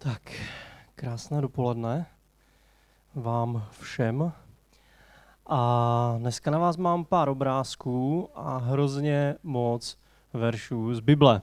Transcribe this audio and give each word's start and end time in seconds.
Tak, 0.00 0.22
krásné 0.94 1.40
dopoledne 1.40 2.06
vám 3.14 3.64
všem. 3.80 4.32
A 5.46 6.14
dneska 6.18 6.50
na 6.50 6.58
vás 6.58 6.76
mám 6.76 7.04
pár 7.04 7.28
obrázků 7.28 8.28
a 8.34 8.58
hrozně 8.58 9.34
moc 9.42 9.98
veršů 10.32 10.94
z 10.94 11.00
Bible. 11.00 11.42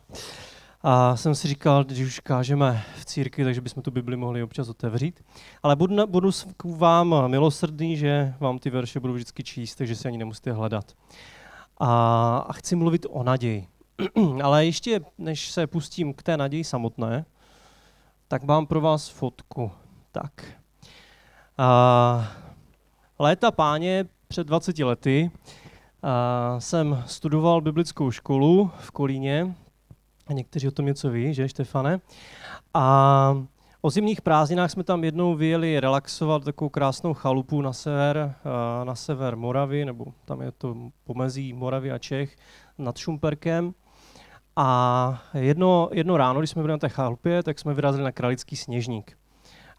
A 0.82 1.16
jsem 1.16 1.36
si 1.36 1.48
říkal, 1.48 1.84
když 1.84 2.08
už 2.08 2.20
kážeme 2.20 2.84
v 2.98 3.06
církvi, 3.06 3.44
takže 3.44 3.62
bychom 3.62 3.84
tu 3.84 3.92
Bibli 3.92 4.18
mohli 4.18 4.44
občas 4.44 4.70
otevřít. 4.70 5.24
Ale 5.64 5.76
budu, 5.76 6.08
budu 6.08 6.32
k 6.58 6.64
vám 6.64 7.28
milosrdný, 7.28 7.98
že 7.98 8.34
vám 8.40 8.60
ty 8.60 8.70
verše 8.70 9.00
budu 9.00 9.14
vždycky 9.14 9.44
číst, 9.44 9.76
takže 9.76 9.96
si 9.96 10.08
ani 10.08 10.18
nemusíte 10.18 10.52
hledat. 10.52 10.94
A, 11.78 12.38
a 12.48 12.54
chci 12.54 12.76
mluvit 12.76 13.06
o 13.10 13.24
naději. 13.24 13.68
Ale 14.44 14.66
ještě, 14.66 15.00
než 15.18 15.52
se 15.52 15.68
pustím 15.68 16.14
k 16.14 16.24
té 16.24 16.38
naději 16.38 16.64
samotné, 16.64 17.26
tak 18.28 18.44
mám 18.44 18.68
pro 18.68 18.82
vás 18.82 19.10
fotku. 19.10 19.72
Tak. 20.12 20.32
A, 21.58 22.28
léta 23.20 23.52
páně 23.52 24.06
před 24.28 24.48
20 24.48 24.80
lety 24.80 25.32
a, 26.04 26.60
jsem 26.60 27.04
studoval 27.06 27.62
biblickou 27.62 28.12
školu 28.12 28.72
v 28.80 28.92
Kolíně. 28.92 29.56
A 30.28 30.34
někteří 30.34 30.68
o 30.68 30.72
tom 30.72 30.86
něco 30.86 31.10
ví, 31.10 31.34
že, 31.34 31.50
Štefane? 31.50 32.00
A 32.74 33.46
o 33.82 33.90
zimních 33.90 34.22
prázdninách 34.22 34.72
jsme 34.72 34.84
tam 34.84 35.04
jednou 35.04 35.36
vyjeli 35.36 35.80
relaxovat 35.80 36.44
takovou 36.44 36.70
krásnou 36.70 37.14
chalupu 37.14 37.62
na 37.62 37.74
sever, 37.74 38.36
na 38.84 38.96
sever 38.96 39.36
Moravy, 39.36 39.86
nebo 39.86 40.06
tam 40.26 40.42
je 40.42 40.52
to 40.52 40.76
pomezí 41.04 41.54
Moravy 41.54 41.92
a 41.92 41.98
Čech, 41.98 42.36
nad 42.78 42.98
Šumperkem. 42.98 43.74
A 44.56 45.22
jedno, 45.34 45.90
jedno 45.92 46.18
ráno, 46.18 46.40
když 46.40 46.50
jsme 46.50 46.62
byli 46.62 46.72
na 46.72 46.78
té 46.78 46.90
chalupě, 46.90 47.44
tak 47.44 47.60
jsme 47.60 47.74
vyrazili 47.74 48.04
na 48.04 48.12
Kralický 48.12 48.56
sněžník. 48.56 49.18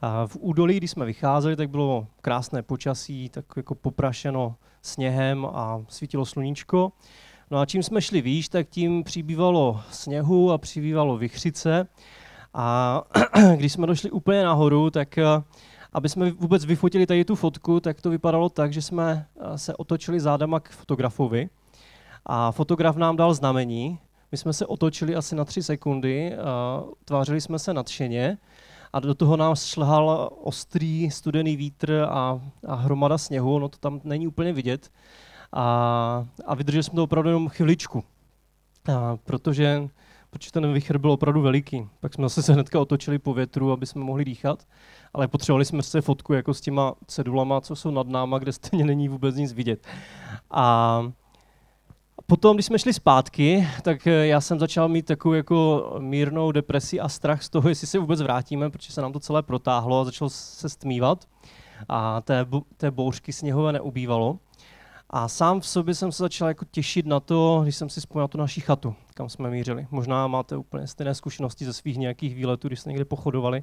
A 0.01 0.27
v 0.27 0.37
údolí, 0.41 0.77
když 0.77 0.91
jsme 0.91 1.07
vycházeli, 1.07 1.57
tak 1.57 1.71
bylo 1.71 2.07
krásné 2.21 2.63
počasí, 2.63 3.29
tak 3.29 3.45
jako 3.57 3.75
poprašeno 3.75 4.55
sněhem 4.83 5.47
a 5.47 5.83
svítilo 5.89 6.27
sluníčko. 6.27 6.93
No 7.51 7.59
a 7.59 7.67
čím 7.67 7.83
jsme 7.83 8.03
šli 8.03 8.21
výš, 8.21 8.49
tak 8.49 8.69
tím 8.69 9.05
přibývalo 9.05 9.81
sněhu 9.91 10.53
a 10.53 10.59
přibývalo 10.59 11.19
vychřice. 11.19 11.87
A 12.55 13.03
když 13.57 13.73
jsme 13.73 13.87
došli 13.87 14.11
úplně 14.11 14.45
nahoru, 14.45 14.91
tak 14.91 15.19
eh, 15.19 15.25
aby 15.93 16.09
jsme 16.09 16.31
vůbec 16.31 16.65
vyfotili 16.65 17.07
tady 17.07 17.25
tu 17.25 17.35
fotku, 17.35 17.81
tak 17.81 18.01
to 18.01 18.11
vypadalo 18.11 18.49
tak, 18.49 18.73
že 18.73 18.83
jsme 18.83 19.27
eh, 19.41 19.59
se 19.59 19.75
otočili 19.75 20.21
zádama 20.21 20.61
k 20.61 20.71
fotografovi 20.71 21.49
a 22.27 22.53
fotograf 22.53 22.97
nám 22.97 23.17
dal 23.17 23.35
znamení, 23.35 23.99
my 24.37 24.41
jsme 24.41 24.53
se 24.53 24.67
otočili 24.67 25.17
asi 25.17 25.37
na 25.37 25.45
tři 25.45 25.63
sekundy, 25.63 26.37
a 26.37 26.83
tvářili 27.05 27.41
jsme 27.41 27.59
se 27.59 27.75
nadšeně 27.75 28.39
a 28.93 29.01
do 29.01 29.15
toho 29.15 29.37
nám 29.37 29.57
šlehal 29.57 30.31
ostrý 30.43 31.11
studený 31.11 31.57
vítr 31.57 32.07
a, 32.09 32.41
a 32.67 32.75
hromada 32.75 33.19
sněhu, 33.19 33.59
no 33.59 33.69
to 33.69 33.79
tam 33.79 34.01
není 34.05 34.27
úplně 34.27 34.53
vidět. 34.53 34.91
A, 35.53 36.27
a 36.47 36.55
vydrželi 36.55 36.83
jsme 36.83 36.97
to 36.97 37.05
opravdu 37.05 37.29
jenom 37.29 37.49
chviličku, 37.49 38.05
a, 38.95 39.17
protože, 39.17 39.89
protože 40.31 40.53
ten 40.53 40.73
vychr 40.73 40.99
byl 40.99 41.11
opravdu 41.11 41.43
veliký. 41.43 41.89
Pak 42.01 42.15
jsme 42.15 42.25
zase 42.25 42.43
se 42.43 42.53
hnedka 42.53 42.81
otočili 42.81 43.19
po 43.19 43.35
větru, 43.35 43.73
aby 43.73 43.87
jsme 43.87 44.05
mohli 44.05 44.25
dýchat, 44.25 44.67
ale 45.15 45.29
potřebovali 45.29 45.65
jsme 45.65 45.83
se 45.83 46.01
fotku 46.01 46.33
jako 46.33 46.55
s 46.55 46.61
těma 46.61 46.95
cedulama, 47.07 47.61
co 47.61 47.77
jsou 47.77 47.91
nad 47.91 48.09
náma, 48.09 48.39
kde 48.39 48.53
stejně 48.53 48.85
není 48.85 49.09
vůbec 49.09 49.37
nic 49.37 49.53
vidět. 49.53 49.87
A 50.51 51.01
Potom, 52.29 52.57
když 52.57 52.67
jsme 52.67 52.79
šli 52.79 52.93
zpátky, 52.93 53.69
tak 53.83 54.07
eh, 54.07 54.27
já 54.27 54.41
jsem 54.41 54.59
začal 54.59 54.89
mít 54.89 55.07
takovou 55.07 55.35
jako 55.35 55.91
mírnou 55.99 56.53
depresi 56.53 57.01
a 57.01 57.09
strach 57.09 57.43
z 57.43 57.49
toho, 57.49 57.69
jestli 57.69 57.87
se 57.87 57.99
vůbec 57.99 58.23
vrátíme, 58.23 58.71
protože 58.71 58.93
se 58.93 59.03
nám 59.03 59.13
to 59.13 59.21
celé 59.21 59.43
protáhlo 59.43 60.01
a 60.01 60.05
začalo 60.05 60.31
se 60.31 60.69
stmívat 60.69 61.29
a 61.89 62.21
té, 62.21 62.47
té 62.77 62.91
bouřky 62.91 63.33
sněhové 63.33 63.73
neubývalo. 63.73 64.39
A 65.11 65.29
sám 65.29 65.61
v 65.61 65.67
sobě 65.67 65.95
jsem 65.95 66.13
se 66.13 66.23
začal 66.23 66.49
jako 66.49 66.65
těšit 66.71 67.07
na 67.07 67.21
to, 67.21 67.61
když 67.63 67.77
jsem 67.77 67.89
si 67.89 68.01
vzpomněl 68.01 68.29
tu 68.29 68.39
naši 68.39 68.61
chatu, 68.61 68.95
kam 69.15 69.29
jsme 69.29 69.51
mířili. 69.51 69.87
Možná 69.91 70.27
máte 70.27 70.57
úplně 70.57 70.87
stejné 70.87 71.15
zkušenosti 71.15 71.65
ze 71.65 71.73
svých 71.73 71.97
nějakých 71.97 72.35
výletů, 72.35 72.69
když 72.69 72.81
jste 72.81 72.91
někde 72.91 73.05
pochodovali 73.05 73.63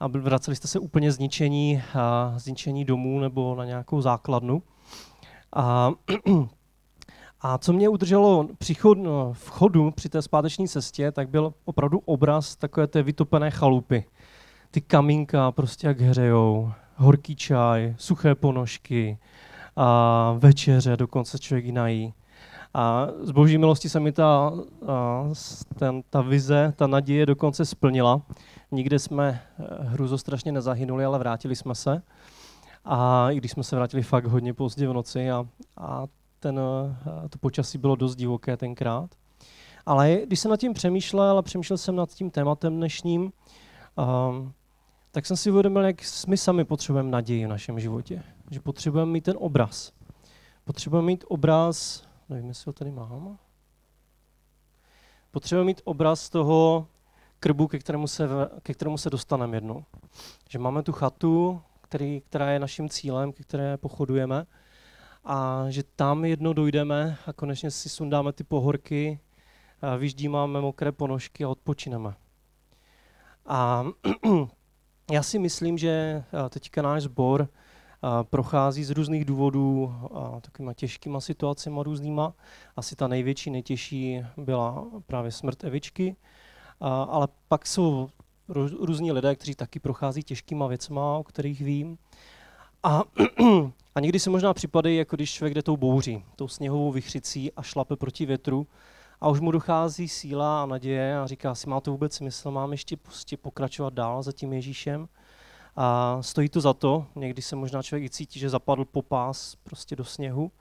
a 0.00 0.06
vraceli 0.06 0.56
jste 0.56 0.68
se 0.68 0.78
úplně 0.78 1.12
zničení, 1.12 1.82
a 1.94 2.34
zničení 2.36 2.84
domů 2.84 3.20
nebo 3.20 3.54
na 3.54 3.64
nějakou 3.64 4.00
základnu. 4.00 4.62
A 5.56 5.90
A 7.48 7.58
co 7.58 7.72
mě 7.72 7.88
udrželo 7.88 8.48
chod, 8.80 8.98
no, 8.98 9.32
v 9.32 9.50
chodu 9.50 9.90
při 9.90 10.08
té 10.08 10.22
zpáteční 10.22 10.68
cestě, 10.68 11.12
tak 11.12 11.28
byl 11.28 11.54
opravdu 11.64 11.98
obraz 12.04 12.56
takové 12.56 12.86
té 12.86 13.02
vytopené 13.02 13.50
chalupy. 13.50 14.04
Ty 14.70 14.80
kamínka 14.80 15.52
prostě 15.52 15.86
jak 15.86 16.00
hřejou, 16.00 16.72
horký 16.96 17.36
čaj, 17.36 17.94
suché 17.98 18.34
ponožky, 18.34 19.18
a 19.76 20.34
večeře, 20.38 20.96
dokonce 20.96 21.38
člověk 21.38 21.70
nají. 21.70 22.14
A 22.74 23.06
z 23.22 23.30
boží 23.30 23.58
milosti 23.58 23.88
se 23.88 24.00
mi 24.00 24.12
ta, 24.12 24.52
ten, 25.78 26.02
ta 26.10 26.20
vize, 26.20 26.72
ta 26.76 26.86
naděje 26.86 27.26
dokonce 27.26 27.64
splnila. 27.64 28.22
Nikde 28.70 28.98
jsme 28.98 29.40
eh, 29.58 29.64
hruzo 29.80 30.18
strašně 30.18 30.52
nezahynuli, 30.52 31.04
ale 31.04 31.18
vrátili 31.18 31.56
jsme 31.56 31.74
se. 31.74 32.02
A 32.84 33.30
i 33.30 33.36
když 33.36 33.50
jsme 33.50 33.62
se 33.62 33.76
vrátili 33.76 34.02
fakt 34.02 34.26
hodně 34.26 34.54
pozdě 34.54 34.88
v 34.88 34.92
noci 34.92 35.30
a, 35.30 35.46
a 35.76 36.06
ten, 36.46 36.60
eh, 37.24 37.28
to 37.28 37.38
počasí 37.38 37.78
bylo 37.78 37.96
dost 37.96 38.16
divoké 38.16 38.56
tenkrát. 38.56 39.14
Ale 39.86 40.20
když 40.26 40.40
jsem 40.40 40.50
nad 40.50 40.60
tím 40.60 40.72
přemýšlel 40.72 41.38
a 41.38 41.42
přemýšlel 41.42 41.78
jsem 41.78 41.96
nad 41.96 42.10
tím 42.10 42.30
tématem 42.30 42.76
dnešním, 42.76 43.32
um, 44.32 44.52
tak 45.10 45.26
jsem 45.26 45.36
si 45.36 45.50
uvědomil, 45.50 45.82
jak 45.84 45.96
my 46.28 46.36
sami 46.36 46.64
potřebujeme 46.64 47.10
naději 47.10 47.46
v 47.46 47.48
našem 47.48 47.80
životě. 47.80 48.22
Že 48.50 48.60
potřebujeme 48.60 49.12
mít 49.12 49.24
ten 49.24 49.36
obraz. 49.38 49.92
Potřebujeme 50.64 51.06
mít 51.06 51.24
obraz, 51.28 52.04
nevím, 52.28 52.48
jestli 52.48 52.68
ho 52.68 52.72
tady 52.72 52.90
mám. 52.90 53.38
Potřebujeme 55.30 55.66
mít 55.66 55.80
obraz 55.84 56.30
toho 56.30 56.86
krbu, 57.40 57.66
ke 57.66 57.78
kterému 57.78 58.06
se, 58.06 58.28
ke 58.62 58.74
kterému 58.74 58.98
se 58.98 59.10
dostaneme 59.10 59.56
jednou. 59.56 59.84
Že 60.48 60.58
máme 60.58 60.82
tu 60.82 60.92
chatu, 60.92 61.62
který, 61.80 62.20
která 62.20 62.50
je 62.50 62.58
naším 62.58 62.88
cílem, 62.88 63.32
ke 63.32 63.42
které 63.42 63.76
pochodujeme, 63.76 64.46
a 65.26 65.66
že 65.68 65.82
tam 65.96 66.24
jednou 66.24 66.52
dojdeme 66.52 67.18
a 67.26 67.32
konečně 67.32 67.70
si 67.70 67.88
sundáme 67.88 68.32
ty 68.32 68.44
pohorky, 68.44 69.20
vyždímáme 69.98 70.60
mokré 70.60 70.92
ponožky 70.92 71.44
a 71.44 71.48
odpočineme. 71.48 72.14
A 73.46 73.84
já 75.10 75.22
si 75.22 75.38
myslím, 75.38 75.78
že 75.78 76.24
teďka 76.50 76.82
náš 76.82 77.02
sbor 77.02 77.48
prochází 78.22 78.84
z 78.84 78.90
různých 78.90 79.24
důvodů 79.24 79.94
takovýma 80.40 80.74
těžkýma 80.74 81.20
situacemi 81.20 81.80
různýma. 81.82 82.34
Asi 82.76 82.96
ta 82.96 83.08
největší, 83.08 83.50
nejtěžší 83.50 84.22
byla 84.36 84.86
právě 85.06 85.32
smrt 85.32 85.64
Evičky, 85.64 86.16
ale 86.80 87.28
pak 87.48 87.66
jsou 87.66 88.08
různí 88.80 89.12
lidé, 89.12 89.36
kteří 89.36 89.54
taky 89.54 89.80
prochází 89.80 90.22
těžkýma 90.22 90.66
věcma, 90.66 91.18
o 91.18 91.24
kterých 91.24 91.60
vím. 91.60 91.98
A 92.82 93.02
A 93.96 94.00
někdy 94.00 94.20
se 94.20 94.30
možná 94.30 94.54
připadají, 94.54 94.96
jako 94.96 95.16
když 95.16 95.32
člověk 95.32 95.54
jde 95.54 95.62
tou 95.62 95.76
bouří, 95.76 96.24
tou 96.36 96.48
sněhovou 96.48 96.92
vychřicí 96.92 97.52
a 97.52 97.62
šlape 97.62 97.96
proti 97.96 98.26
větru 98.26 98.66
a 99.20 99.28
už 99.28 99.40
mu 99.40 99.50
dochází 99.50 100.08
síla 100.08 100.62
a 100.62 100.66
naděje 100.66 101.18
a 101.18 101.26
říká 101.26 101.54
si, 101.54 101.68
má 101.68 101.80
to 101.80 101.90
vůbec 101.90 102.14
smysl, 102.14 102.50
mám 102.50 102.72
ještě 102.72 102.96
prostě 102.96 103.36
pokračovat 103.36 103.94
dál 103.94 104.22
za 104.22 104.32
tím 104.32 104.52
Ježíšem. 104.52 105.08
A 105.76 106.18
stojí 106.20 106.48
to 106.48 106.60
za 106.60 106.74
to, 106.74 107.06
někdy 107.14 107.42
se 107.42 107.56
možná 107.56 107.82
člověk 107.82 108.04
i 108.04 108.10
cítí, 108.10 108.40
že 108.40 108.50
zapadl 108.50 108.84
po 108.84 109.02
pás 109.02 109.56
prostě 109.64 109.96
do 109.96 110.04
sněhu. 110.04 110.52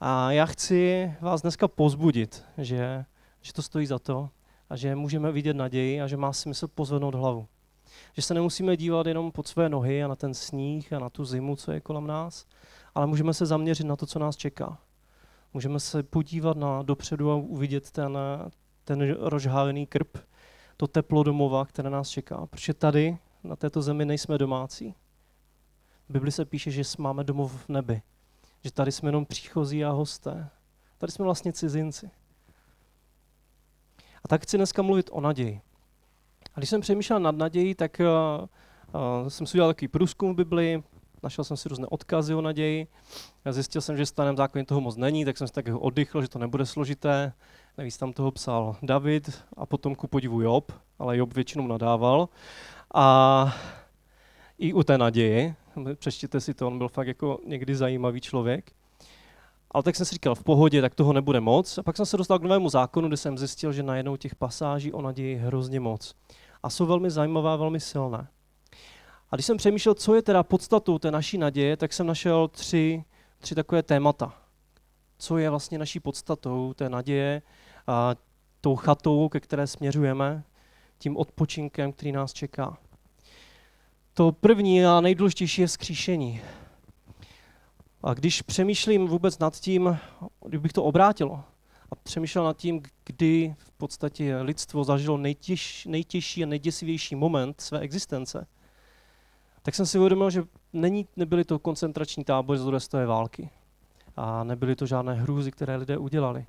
A 0.00 0.32
já 0.32 0.46
chci 0.46 1.12
vás 1.20 1.42
dneska 1.42 1.68
pozbudit, 1.68 2.44
že, 2.58 3.04
že 3.42 3.52
to 3.52 3.62
stojí 3.62 3.86
za 3.86 3.98
to 3.98 4.28
a 4.70 4.76
že 4.76 4.94
můžeme 4.94 5.32
vidět 5.32 5.56
naději 5.56 6.00
a 6.00 6.06
že 6.06 6.16
má 6.16 6.32
smysl 6.32 6.68
pozvednout 6.68 7.14
hlavu. 7.14 7.48
Že 8.12 8.22
se 8.22 8.34
nemusíme 8.34 8.76
dívat 8.76 9.06
jenom 9.06 9.32
pod 9.32 9.48
své 9.48 9.68
nohy 9.68 10.04
a 10.04 10.08
na 10.08 10.16
ten 10.16 10.34
sníh 10.34 10.92
a 10.92 10.98
na 10.98 11.10
tu 11.10 11.24
zimu, 11.24 11.56
co 11.56 11.72
je 11.72 11.80
kolem 11.80 12.06
nás, 12.06 12.46
ale 12.94 13.06
můžeme 13.06 13.34
se 13.34 13.46
zaměřit 13.46 13.84
na 13.84 13.96
to, 13.96 14.06
co 14.06 14.18
nás 14.18 14.36
čeká. 14.36 14.78
Můžeme 15.54 15.80
se 15.80 16.02
podívat 16.02 16.56
na 16.56 16.82
dopředu 16.82 17.30
a 17.30 17.34
uvidět 17.34 17.90
ten, 17.90 18.18
ten 18.84 19.12
rozhávený 19.12 19.86
krb, 19.86 20.18
to 20.76 20.86
teplo 20.86 21.22
domova, 21.22 21.64
které 21.64 21.90
nás 21.90 22.08
čeká. 22.08 22.46
Protože 22.46 22.74
tady, 22.74 23.18
na 23.44 23.56
této 23.56 23.82
zemi, 23.82 24.04
nejsme 24.04 24.38
domácí. 24.38 24.94
V 26.08 26.12
Bibli 26.12 26.32
se 26.32 26.44
píše, 26.44 26.70
že 26.70 26.82
máme 26.98 27.24
domov 27.24 27.64
v 27.64 27.68
nebi. 27.68 28.02
Že 28.64 28.72
tady 28.72 28.92
jsme 28.92 29.08
jenom 29.08 29.26
příchozí 29.26 29.84
a 29.84 29.90
hosté. 29.90 30.50
Tady 30.98 31.12
jsme 31.12 31.24
vlastně 31.24 31.52
cizinci. 31.52 32.10
A 34.24 34.28
tak 34.28 34.42
chci 34.42 34.56
dneska 34.56 34.82
mluvit 34.82 35.10
o 35.12 35.20
naději. 35.20 35.60
A 36.56 36.60
když 36.60 36.70
jsem 36.70 36.80
přemýšlel 36.80 37.20
nad 37.20 37.36
nadějí, 37.36 37.74
tak 37.74 38.00
uh, 38.00 39.28
jsem 39.28 39.46
si 39.46 39.56
udělal 39.56 39.70
takový 39.70 39.88
průzkum 39.88 40.32
v 40.32 40.36
Biblii, 40.36 40.82
našel 41.22 41.44
jsem 41.44 41.56
si 41.56 41.68
různé 41.68 41.86
odkazy 41.86 42.34
o 42.34 42.40
naději. 42.40 42.86
Já 43.44 43.52
zjistil 43.52 43.80
jsem, 43.80 43.96
že 43.96 44.04
v 44.04 44.08
starém 44.08 44.36
zákoně 44.36 44.64
toho 44.64 44.80
moc 44.80 44.96
není, 44.96 45.24
tak 45.24 45.38
jsem 45.38 45.46
si 45.46 45.52
tak 45.52 45.64
oddychl, 45.72 46.22
že 46.22 46.28
to 46.28 46.38
nebude 46.38 46.66
složité. 46.66 47.32
Navíc 47.78 47.96
tam 47.96 48.12
toho 48.12 48.30
psal 48.30 48.76
David 48.82 49.42
a 49.56 49.66
potom 49.66 49.94
ku 49.94 50.06
podivu 50.06 50.40
Job, 50.40 50.72
ale 50.98 51.16
Job 51.16 51.34
většinou 51.34 51.66
nadával. 51.66 52.28
A 52.94 53.56
i 54.58 54.72
u 54.72 54.82
té 54.82 54.98
naděje, 54.98 55.54
přečtěte 55.94 56.40
si 56.40 56.54
to, 56.54 56.66
on 56.66 56.78
byl 56.78 56.88
fakt 56.88 57.06
jako 57.06 57.38
někdy 57.46 57.76
zajímavý 57.76 58.20
člověk. 58.20 58.72
Ale 59.70 59.82
tak 59.82 59.96
jsem 59.96 60.06
si 60.06 60.14
říkal, 60.14 60.34
v 60.34 60.44
pohodě, 60.44 60.80
tak 60.80 60.94
toho 60.94 61.12
nebude 61.12 61.40
moc. 61.40 61.78
A 61.78 61.82
pak 61.82 61.96
jsem 61.96 62.06
se 62.06 62.16
dostal 62.16 62.38
k 62.38 62.42
novému 62.42 62.68
zákonu, 62.68 63.08
kde 63.08 63.16
jsem 63.16 63.38
zjistil, 63.38 63.72
že 63.72 63.82
najednou 63.82 64.16
těch 64.16 64.34
pasáží 64.34 64.92
o 64.92 65.02
naději 65.02 65.36
hrozně 65.36 65.80
moc. 65.80 66.14
A 66.66 66.70
jsou 66.70 66.86
velmi 66.86 67.10
zajímavé 67.10 67.52
a 67.52 67.56
velmi 67.56 67.80
silné. 67.80 68.28
A 69.30 69.36
když 69.36 69.46
jsem 69.46 69.56
přemýšlel, 69.56 69.94
co 69.94 70.14
je 70.14 70.22
teda 70.22 70.42
podstatou 70.42 70.98
té 70.98 71.10
naší 71.10 71.38
naděje, 71.38 71.76
tak 71.76 71.92
jsem 71.92 72.06
našel 72.06 72.48
tři, 72.48 73.04
tři 73.38 73.54
takové 73.54 73.82
témata. 73.82 74.34
Co 75.18 75.38
je 75.38 75.50
vlastně 75.50 75.78
naší 75.78 76.00
podstatou 76.00 76.74
té 76.74 76.88
naděje, 76.88 77.42
a 77.86 78.14
tou 78.60 78.76
chatou, 78.76 79.28
ke 79.28 79.40
které 79.40 79.66
směřujeme, 79.66 80.44
tím 80.98 81.16
odpočinkem, 81.16 81.92
který 81.92 82.12
nás 82.12 82.32
čeká. 82.32 82.78
To 84.14 84.32
první 84.32 84.86
a 84.86 85.00
nejdůležitější 85.00 85.60
je 85.60 85.66
vzkříšení. 85.66 86.40
A 88.02 88.14
když 88.14 88.42
přemýšlím 88.42 89.06
vůbec 89.06 89.38
nad 89.38 89.60
tím, 89.60 89.98
kdybych 90.46 90.72
to 90.72 90.84
obrátilo 90.84 91.44
a 91.90 91.94
přemýšlel 91.94 92.44
nad 92.44 92.56
tím, 92.56 92.82
kdy 93.04 93.54
v 93.58 93.70
podstatě 93.70 94.36
lidstvo 94.40 94.84
zažilo 94.84 95.16
nejtěž, 95.16 95.86
nejtěžší 95.86 96.42
a 96.42 96.46
nejděsivější 96.46 97.14
moment 97.14 97.60
své 97.60 97.78
existence, 97.78 98.46
tak 99.62 99.74
jsem 99.74 99.86
si 99.86 99.98
uvědomil, 99.98 100.30
že 100.30 100.44
není, 100.72 101.06
nebyly 101.16 101.44
to 101.44 101.58
koncentrační 101.58 102.24
tábory 102.24 102.58
z 102.58 102.64
druhé 102.64 103.06
války 103.06 103.50
a 104.16 104.44
nebyly 104.44 104.76
to 104.76 104.86
žádné 104.86 105.14
hrůzy, 105.14 105.50
které 105.50 105.76
lidé 105.76 105.98
udělali. 105.98 106.46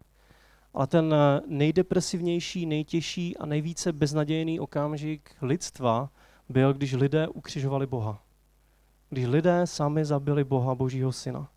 Ale 0.73 0.87
ten 0.87 1.15
nejdepresivnější, 1.47 2.65
nejtěžší 2.65 3.37
a 3.37 3.45
nejvíce 3.45 3.93
beznadějný 3.93 4.59
okamžik 4.59 5.35
lidstva 5.41 6.09
byl, 6.49 6.73
když 6.73 6.93
lidé 6.93 7.27
ukřižovali 7.27 7.87
Boha. 7.87 8.21
Když 9.09 9.25
lidé 9.25 9.67
sami 9.67 10.05
zabili 10.05 10.43
Boha, 10.43 10.75
Božího 10.75 11.11
syna. 11.11 11.49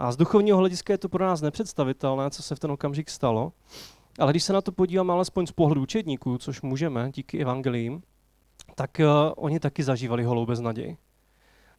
A 0.00 0.12
z 0.12 0.16
duchovního 0.16 0.58
hlediska 0.58 0.92
je 0.92 0.98
to 0.98 1.08
pro 1.08 1.24
nás 1.24 1.40
nepředstavitelné, 1.40 2.30
co 2.30 2.42
se 2.42 2.54
v 2.54 2.58
ten 2.58 2.70
okamžik 2.70 3.10
stalo. 3.10 3.52
Ale 4.18 4.32
když 4.32 4.44
se 4.44 4.52
na 4.52 4.60
to 4.60 4.72
podíváme 4.72 5.12
alespoň 5.12 5.46
z 5.46 5.52
pohledu 5.52 5.82
učedníků, 5.82 6.38
což 6.38 6.62
můžeme 6.62 7.10
díky 7.10 7.38
evangeliím, 7.38 8.02
tak 8.74 8.90
uh, 9.00 9.32
oni 9.36 9.60
taky 9.60 9.82
zažívali 9.82 10.24
holou 10.24 10.46
beznaději. 10.46 10.96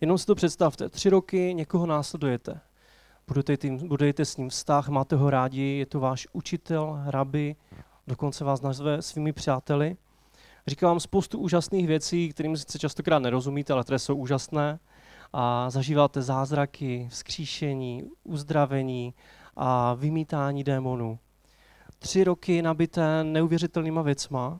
Jenom 0.01 0.17
si 0.17 0.25
to 0.25 0.35
představte, 0.35 0.89
tři 0.89 1.09
roky 1.09 1.53
někoho 1.53 1.85
následujete. 1.85 2.59
Budete, 3.27 3.57
tím, 3.57 3.87
budete 3.87 4.25
s 4.25 4.37
ním 4.37 4.49
vztah, 4.49 4.89
máte 4.89 5.15
ho 5.15 5.29
rádi, 5.29 5.61
je 5.61 5.85
to 5.85 5.99
váš 5.99 6.27
učitel, 6.33 6.99
rabi, 7.05 7.55
dokonce 8.07 8.43
vás 8.43 8.61
nazve 8.61 9.01
svými 9.01 9.33
přáteli. 9.33 9.97
Říká 10.67 10.87
vám 10.87 10.99
spoustu 10.99 11.39
úžasných 11.39 11.87
věcí, 11.87 12.29
kterým 12.29 12.57
se 12.57 12.79
častokrát 12.79 13.21
nerozumíte, 13.21 13.73
ale 13.73 13.83
které 13.83 13.99
jsou 13.99 14.15
úžasné. 14.15 14.79
A 15.33 15.69
zažíváte 15.69 16.21
zázraky, 16.21 17.07
vzkříšení, 17.11 18.03
uzdravení 18.23 19.13
a 19.55 19.93
vymítání 19.93 20.63
démonů. 20.63 21.19
Tři 21.99 22.23
roky 22.23 22.61
nabité 22.61 23.23
neuvěřitelnýma 23.23 24.01
věcma 24.01 24.59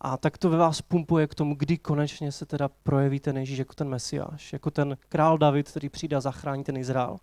a 0.00 0.16
tak 0.16 0.38
to 0.38 0.50
ve 0.50 0.56
vás 0.56 0.82
pumpuje 0.82 1.26
k 1.26 1.34
tomu, 1.34 1.54
kdy 1.54 1.78
konečně 1.78 2.32
se 2.32 2.46
teda 2.46 2.68
projeví 2.82 3.20
ten 3.20 3.36
Ježíš 3.36 3.58
jako 3.58 3.74
ten 3.74 3.88
Mesiáš, 3.88 4.52
jako 4.52 4.70
ten 4.70 4.96
král 5.08 5.38
David, 5.38 5.68
který 5.68 5.88
přijde 5.88 6.16
a 6.16 6.20
zachrání 6.20 6.64
ten 6.64 6.76
Izrael. 6.76 7.16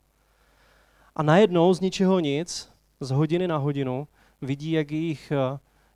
A 1.15 1.23
najednou 1.23 1.73
z 1.73 1.79
ničeho 1.79 2.19
nic, 2.19 2.71
z 2.99 3.11
hodiny 3.11 3.47
na 3.47 3.57
hodinu, 3.57 4.07
vidí, 4.41 4.71
jak 4.71 4.91
jejich 4.91 5.31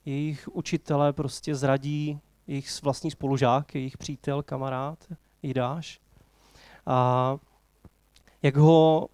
jejich 0.06 0.48
učitele 0.52 1.12
prostě 1.12 1.54
zradí 1.54 2.20
jejich 2.46 2.82
vlastní 2.82 3.10
spolužák, 3.10 3.74
jejich 3.74 3.98
přítel, 3.98 4.42
kamarád, 4.42 4.98
Jidáš. 5.42 6.00
A 6.86 7.36
jak 8.42 8.56
ho 8.56 9.08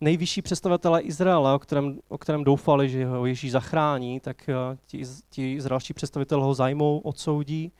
nejvyšší 0.00 0.42
představitelé 0.42 1.00
Izraele, 1.00 1.54
o 1.54 1.58
kterém, 1.58 1.98
o 2.08 2.18
kterém 2.18 2.44
doufali, 2.44 2.88
že 2.88 3.06
ho 3.06 3.26
Ježíš 3.26 3.52
zachrání, 3.52 4.20
tak 4.20 4.48
eh, 4.48 4.78
ti, 4.86 5.02
ti 5.30 5.52
izraelští 5.52 5.94
představitelé 5.94 6.44
ho 6.44 6.54
zajmou, 6.54 6.98
odsoudí 6.98 7.72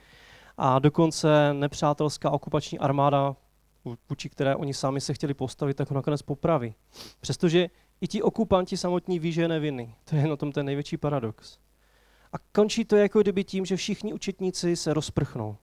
a 0.58 0.78
dokonce 0.78 1.54
nepřátelská 1.54 2.30
okupační 2.30 2.78
armáda, 2.78 3.36
vůči 4.08 4.28
které 4.28 4.56
oni 4.56 4.74
sami 4.74 5.00
se 5.00 5.14
chtěli 5.14 5.34
postavit, 5.34 5.76
tak 5.76 5.90
ho 5.90 5.94
nakonec 5.94 6.22
popraví. 6.22 6.74
Přestože 7.20 7.70
i 8.00 8.08
ti 8.08 8.22
okupanti 8.22 8.76
samotní 8.76 9.18
ví, 9.18 9.32
že 9.32 9.42
je 9.42 9.48
nevinný. 9.48 9.94
To 10.04 10.16
je 10.16 10.28
na 10.28 10.36
tom 10.36 10.52
ten 10.52 10.66
největší 10.66 10.96
paradox. 10.96 11.58
A 12.32 12.36
končí 12.52 12.84
to 12.84 12.96
jako 12.96 13.22
kdyby 13.22 13.44
tím, 13.44 13.64
že 13.64 13.76
všichni 13.76 14.14
učetníci 14.14 14.76
se 14.76 14.94
rozprchnou. 14.94 15.56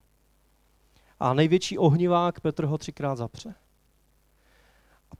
A 1.19 1.33
největší 1.33 1.77
ohnivák 1.77 2.39
Petr 2.39 2.65
ho 2.65 2.77
třikrát 2.77 3.15
zapře. 3.15 3.55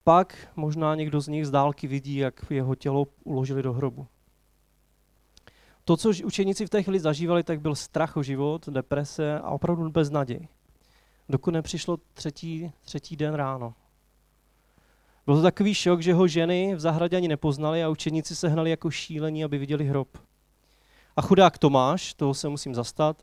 Pak 0.04 0.48
možná 0.56 0.94
někdo 0.94 1.20
z 1.20 1.28
nich 1.28 1.46
z 1.46 1.50
dálky 1.50 1.86
vidí, 1.86 2.16
jak 2.16 2.44
jeho 2.50 2.74
tělo 2.74 3.06
uložili 3.24 3.62
do 3.62 3.72
hrobu. 3.72 4.06
To, 5.84 5.96
co 5.96 6.10
učeníci 6.24 6.66
v 6.66 6.70
té 6.70 6.82
chvíli 6.82 7.00
zažívali, 7.00 7.42
tak 7.42 7.60
byl 7.60 7.74
strach 7.74 8.16
o 8.16 8.22
život, 8.22 8.68
deprese 8.68 9.38
a 9.38 9.50
opravdu 9.50 9.90
beznaděj. 9.90 10.48
Dokud 11.28 11.50
nepřišlo 11.50 11.98
třetí, 12.12 12.72
třetí 12.80 13.16
den 13.16 13.34
ráno. 13.34 13.74
Byl 15.26 15.36
to 15.36 15.42
takový 15.42 15.74
šok, 15.74 16.02
že 16.02 16.14
ho 16.14 16.28
ženy 16.28 16.74
v 16.74 16.80
zahradě 16.80 17.16
ani 17.16 17.28
nepoznali 17.28 17.84
a 17.84 17.88
učeníci 17.88 18.36
se 18.36 18.48
hnali 18.48 18.70
jako 18.70 18.90
šílení, 18.90 19.44
aby 19.44 19.58
viděli 19.58 19.84
hrob. 19.84 20.18
A 21.16 21.22
chudák 21.22 21.58
Tomáš, 21.58 22.14
toho 22.14 22.34
se 22.34 22.48
musím 22.48 22.74
zastat, 22.74 23.22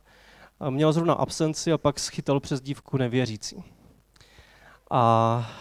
měl 0.70 0.92
zrovna 0.92 1.14
absenci 1.14 1.72
a 1.72 1.78
pak 1.78 1.98
schytal 1.98 2.40
přes 2.40 2.60
dívku 2.60 2.96
nevěřící. 2.96 3.64
A 4.90 5.52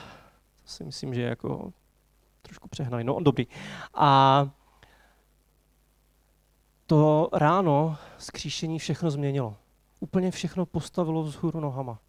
si 0.71 0.83
myslím, 0.83 1.13
že 1.13 1.21
jako 1.21 1.73
trošku 2.41 2.68
přehnaný. 2.68 3.03
No, 3.03 3.19
dobrý. 3.19 3.47
A 3.94 4.50
to 6.85 7.29
ráno 7.33 7.97
skříšení 8.18 8.79
všechno 8.79 9.12
změnilo. 9.12 9.56
Úplně 10.00 10.31
všechno 10.31 10.65
postavilo 10.65 11.23
vzhůru 11.23 11.59
nohama. 11.59 12.00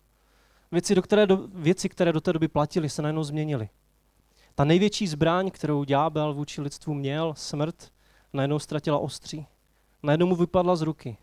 Věci, 0.72 0.94
do 0.94 1.02
které 1.02 1.26
do, 1.26 1.48
věci, 1.54 1.88
které 1.88 2.12
do 2.12 2.20
té 2.20 2.32
doby 2.32 2.48
platily, 2.48 2.88
se 2.88 3.02
najednou 3.02 3.24
změnily. 3.24 3.68
Ta 4.54 4.64
největší 4.64 5.06
zbraň, 5.06 5.50
kterou 5.50 5.84
ďábel 5.84 6.34
vůči 6.34 6.60
lidstvu 6.60 6.94
měl, 6.94 7.34
smrt, 7.36 7.92
najednou 8.32 8.58
ztratila 8.58 8.98
ostří 8.98 9.46
najednou 10.02 10.26
mu 10.26 10.36
vypadla 10.36 10.76
z 10.76 10.82
ruky. 10.82 11.16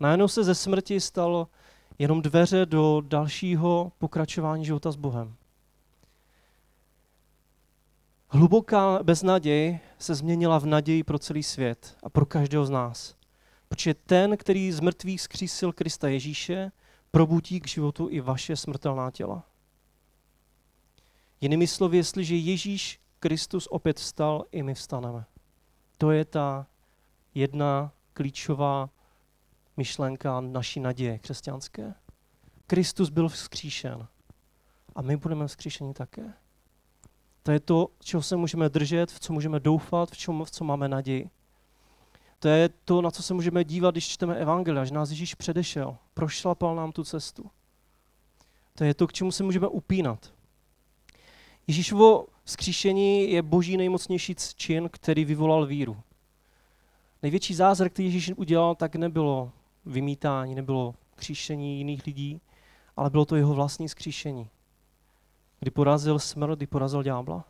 Najednou 0.00 0.28
se 0.28 0.44
ze 0.44 0.54
smrti 0.54 1.00
stalo 1.00 1.48
jenom 1.98 2.22
dveře 2.22 2.66
do 2.66 3.02
dalšího 3.06 3.92
pokračování 3.98 4.64
života 4.64 4.90
s 4.90 4.96
Bohem. 4.96 5.34
Hluboká 8.28 9.02
beznaděj 9.02 9.78
se 9.98 10.14
změnila 10.14 10.58
v 10.58 10.66
naději 10.66 11.04
pro 11.04 11.18
celý 11.18 11.42
svět 11.42 11.96
a 12.02 12.10
pro 12.10 12.26
každého 12.26 12.66
z 12.66 12.70
nás. 12.70 13.16
Protože 13.68 13.94
ten, 13.94 14.36
který 14.36 14.72
z 14.72 14.80
mrtvých 14.80 15.20
skřísil 15.20 15.72
Krista 15.72 16.08
Ježíše, 16.08 16.72
probudí 17.10 17.60
k 17.60 17.68
životu 17.68 18.08
i 18.10 18.20
vaše 18.20 18.56
smrtelná 18.56 19.10
těla. 19.10 19.44
Jinými 21.40 21.66
slovy, 21.66 21.96
jestliže 21.96 22.36
Ježíš 22.36 23.00
Kristus 23.18 23.66
opět 23.66 23.98
vstal, 23.98 24.44
i 24.52 24.62
my 24.62 24.74
vstaneme. 24.74 25.24
To 25.98 26.10
je 26.10 26.24
ta 26.24 26.66
jedna 27.34 27.92
klíčová 28.12 28.90
myšlenka 29.76 30.40
naší 30.40 30.80
naděje 30.80 31.18
křesťanské. 31.18 31.94
Kristus 32.66 33.10
byl 33.10 33.28
vzkříšen 33.28 34.08
a 34.94 35.02
my 35.02 35.16
budeme 35.16 35.46
vzkříšeni 35.46 35.94
také. 35.94 36.32
To 37.46 37.52
je 37.52 37.60
to, 37.60 37.88
čeho 38.00 38.22
se 38.22 38.36
můžeme 38.36 38.68
držet, 38.68 39.10
v 39.10 39.20
co 39.20 39.32
můžeme 39.32 39.60
doufat, 39.60 40.10
v, 40.10 40.16
čem, 40.16 40.44
v 40.44 40.50
co 40.50 40.64
máme 40.64 40.88
naději. 40.88 41.30
To 42.38 42.48
je 42.48 42.68
to, 42.84 43.02
na 43.02 43.10
co 43.10 43.22
se 43.22 43.34
můžeme 43.34 43.64
dívat, 43.64 43.94
když 43.94 44.08
čteme 44.08 44.36
Evangelia, 44.36 44.84
že 44.84 44.94
nás 44.94 45.10
Ježíš 45.10 45.34
předešel, 45.34 45.96
prošlapal 46.14 46.76
nám 46.76 46.92
tu 46.92 47.04
cestu. 47.04 47.50
To 48.74 48.84
je 48.84 48.94
to, 48.94 49.06
k 49.06 49.12
čemu 49.12 49.32
se 49.32 49.42
můžeme 49.42 49.68
upínat. 49.68 50.32
Ježíšovo 51.66 52.26
vzkříšení 52.44 53.30
je 53.30 53.42
boží 53.42 53.76
nejmocnější 53.76 54.34
čin, 54.56 54.88
který 54.92 55.24
vyvolal 55.24 55.66
víru. 55.66 55.96
Největší 57.22 57.54
zázrak, 57.54 57.92
který 57.92 58.08
Ježíš 58.08 58.32
udělal, 58.36 58.74
tak 58.74 58.96
nebylo 58.96 59.52
vymítání, 59.84 60.54
nebylo 60.54 60.94
kříšení 61.14 61.78
jiných 61.78 62.06
lidí, 62.06 62.40
ale 62.96 63.10
bylo 63.10 63.24
to 63.24 63.36
jeho 63.36 63.54
vlastní 63.54 63.88
skříšení. 63.88 64.48
Kdy 65.66 65.70
porazil 65.70 66.18
smrt, 66.18 66.58
kdy 66.58 66.66
porazil 66.66 67.02
ďábla. 67.02 67.44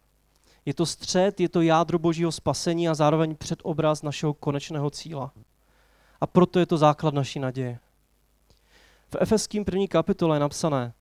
Je 0.65 0.75
to 0.75 0.87
střed, 0.87 1.41
je 1.41 1.49
to 1.49 1.61
jádro 1.61 1.99
božího 1.99 2.33
spasení 2.33 2.89
a 2.89 2.95
zároveň 2.95 3.37
předobraz 3.37 4.03
našeho 4.03 4.35
konečného 4.35 4.91
cíla. 4.91 5.33
A 6.21 6.27
proto 6.27 6.59
je 6.59 6.67
to 6.67 6.79
základ 6.79 7.15
naší 7.15 7.41
naděje. 7.41 7.79
V 9.09 9.17
Efeským 9.21 9.65
první 9.65 9.89
kapitole 9.89 10.37
je 10.37 10.41
napsané, 10.41 10.93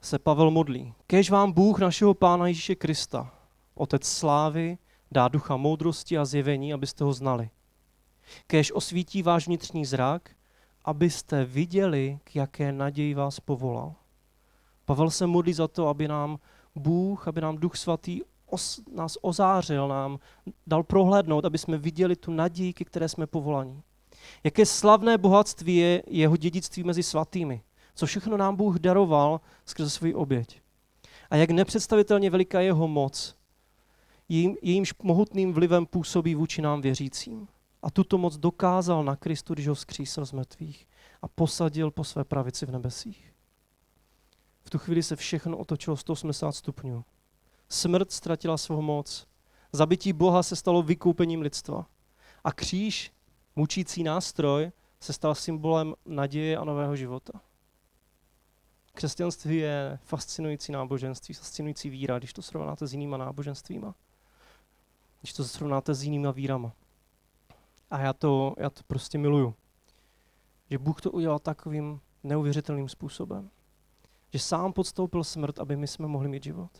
se 0.00 0.18
Pavel 0.18 0.50
modlí. 0.50 0.94
Kež 1.06 1.30
vám 1.30 1.52
Bůh 1.52 1.78
našeho 1.78 2.14
Pána 2.14 2.46
Ježíše 2.46 2.74
Krista, 2.74 3.34
Otec 3.74 4.06
slávy, 4.06 4.78
dá 5.10 5.28
ducha 5.28 5.56
moudrosti 5.56 6.18
a 6.18 6.24
zjevení, 6.24 6.74
abyste 6.74 7.04
ho 7.04 7.12
znali. 7.12 7.50
Kéž 8.46 8.72
osvítí 8.72 9.22
váš 9.22 9.46
vnitřní 9.46 9.84
zrak, 9.84 10.30
abyste 10.84 11.44
viděli, 11.44 12.18
k 12.24 12.36
jaké 12.36 12.72
naději 12.72 13.14
vás 13.14 13.40
povolal. 13.40 13.94
Pavel 14.90 15.10
se 15.10 15.26
modlí 15.26 15.52
za 15.52 15.68
to, 15.68 15.88
aby 15.88 16.08
nám 16.08 16.38
Bůh, 16.74 17.28
aby 17.28 17.40
nám 17.40 17.58
Duch 17.58 17.76
Svatý 17.76 18.20
os, 18.46 18.80
nás 18.92 19.18
ozářil, 19.22 19.88
nám 19.88 20.18
dal 20.66 20.82
prohlédnout, 20.82 21.44
aby 21.44 21.58
jsme 21.58 21.78
viděli 21.78 22.16
tu 22.16 22.32
naději, 22.32 22.72
ke 22.72 22.84
které 22.84 23.08
jsme 23.08 23.26
povolaní. 23.26 23.82
Jaké 24.44 24.66
slavné 24.66 25.18
bohatství 25.18 25.76
je 25.76 26.02
jeho 26.06 26.36
dědictví 26.36 26.84
mezi 26.84 27.02
svatými. 27.02 27.62
Co 27.94 28.06
všechno 28.06 28.36
nám 28.36 28.56
Bůh 28.56 28.78
daroval 28.78 29.40
skrze 29.64 29.90
svůj 29.90 30.14
oběť. 30.14 30.60
A 31.30 31.36
jak 31.36 31.50
nepředstavitelně 31.50 32.30
veliká 32.30 32.60
jeho 32.60 32.88
moc, 32.88 33.36
jejím, 34.28 34.56
jejímž 34.62 34.94
mohutným 35.02 35.52
vlivem 35.52 35.86
působí 35.86 36.34
vůči 36.34 36.62
nám 36.62 36.80
věřícím. 36.80 37.48
A 37.82 37.90
tuto 37.90 38.18
moc 38.18 38.36
dokázal 38.36 39.04
na 39.04 39.16
Kristu, 39.16 39.54
když 39.54 39.68
ho 39.68 39.74
vzkřísil 39.74 40.26
z 40.26 40.32
mrtvých 40.32 40.86
a 41.22 41.28
posadil 41.28 41.90
po 41.90 42.04
své 42.04 42.24
pravici 42.24 42.66
v 42.66 42.70
nebesích. 42.70 43.29
Tu 44.70 44.78
chvíli 44.78 45.02
se 45.02 45.16
všechno 45.16 45.58
otočilo 45.58 45.96
180 45.96 46.52
stupňů. 46.52 47.04
Smrt 47.68 48.12
ztratila 48.12 48.58
svou 48.58 48.82
moc. 48.82 49.26
Zabití 49.72 50.12
Boha 50.12 50.42
se 50.42 50.56
stalo 50.56 50.82
vykoupením 50.82 51.40
lidstva. 51.40 51.86
A 52.44 52.52
kříž, 52.52 53.12
mučící 53.56 54.02
nástroj, 54.02 54.72
se 55.00 55.12
stal 55.12 55.34
symbolem 55.34 55.94
naděje 56.06 56.56
a 56.56 56.64
nového 56.64 56.96
života. 56.96 57.40
Křesťanství 58.94 59.56
je 59.56 59.98
fascinující 60.02 60.72
náboženství, 60.72 61.34
fascinující 61.34 61.90
víra, 61.90 62.18
když 62.18 62.32
to 62.32 62.42
srovnáte 62.42 62.86
s 62.86 62.92
jinýma 62.92 63.16
náboženstvíma. 63.16 63.94
Když 65.20 65.32
to 65.32 65.44
srovnáte 65.44 65.94
s 65.94 66.04
jinýma 66.04 66.30
vírama. 66.30 66.72
A 67.90 67.98
já 67.98 68.12
to, 68.12 68.54
já 68.58 68.70
to 68.70 68.82
prostě 68.86 69.18
miluju. 69.18 69.54
Že 70.70 70.78
Bůh 70.78 71.00
to 71.00 71.10
udělal 71.10 71.38
takovým 71.38 72.00
neuvěřitelným 72.22 72.88
způsobem. 72.88 73.50
Že 74.32 74.38
sám 74.38 74.72
podstoupil 74.72 75.24
smrt, 75.24 75.58
aby 75.58 75.76
my 75.76 75.86
jsme 75.86 76.06
mohli 76.06 76.28
mít 76.28 76.44
život. 76.44 76.70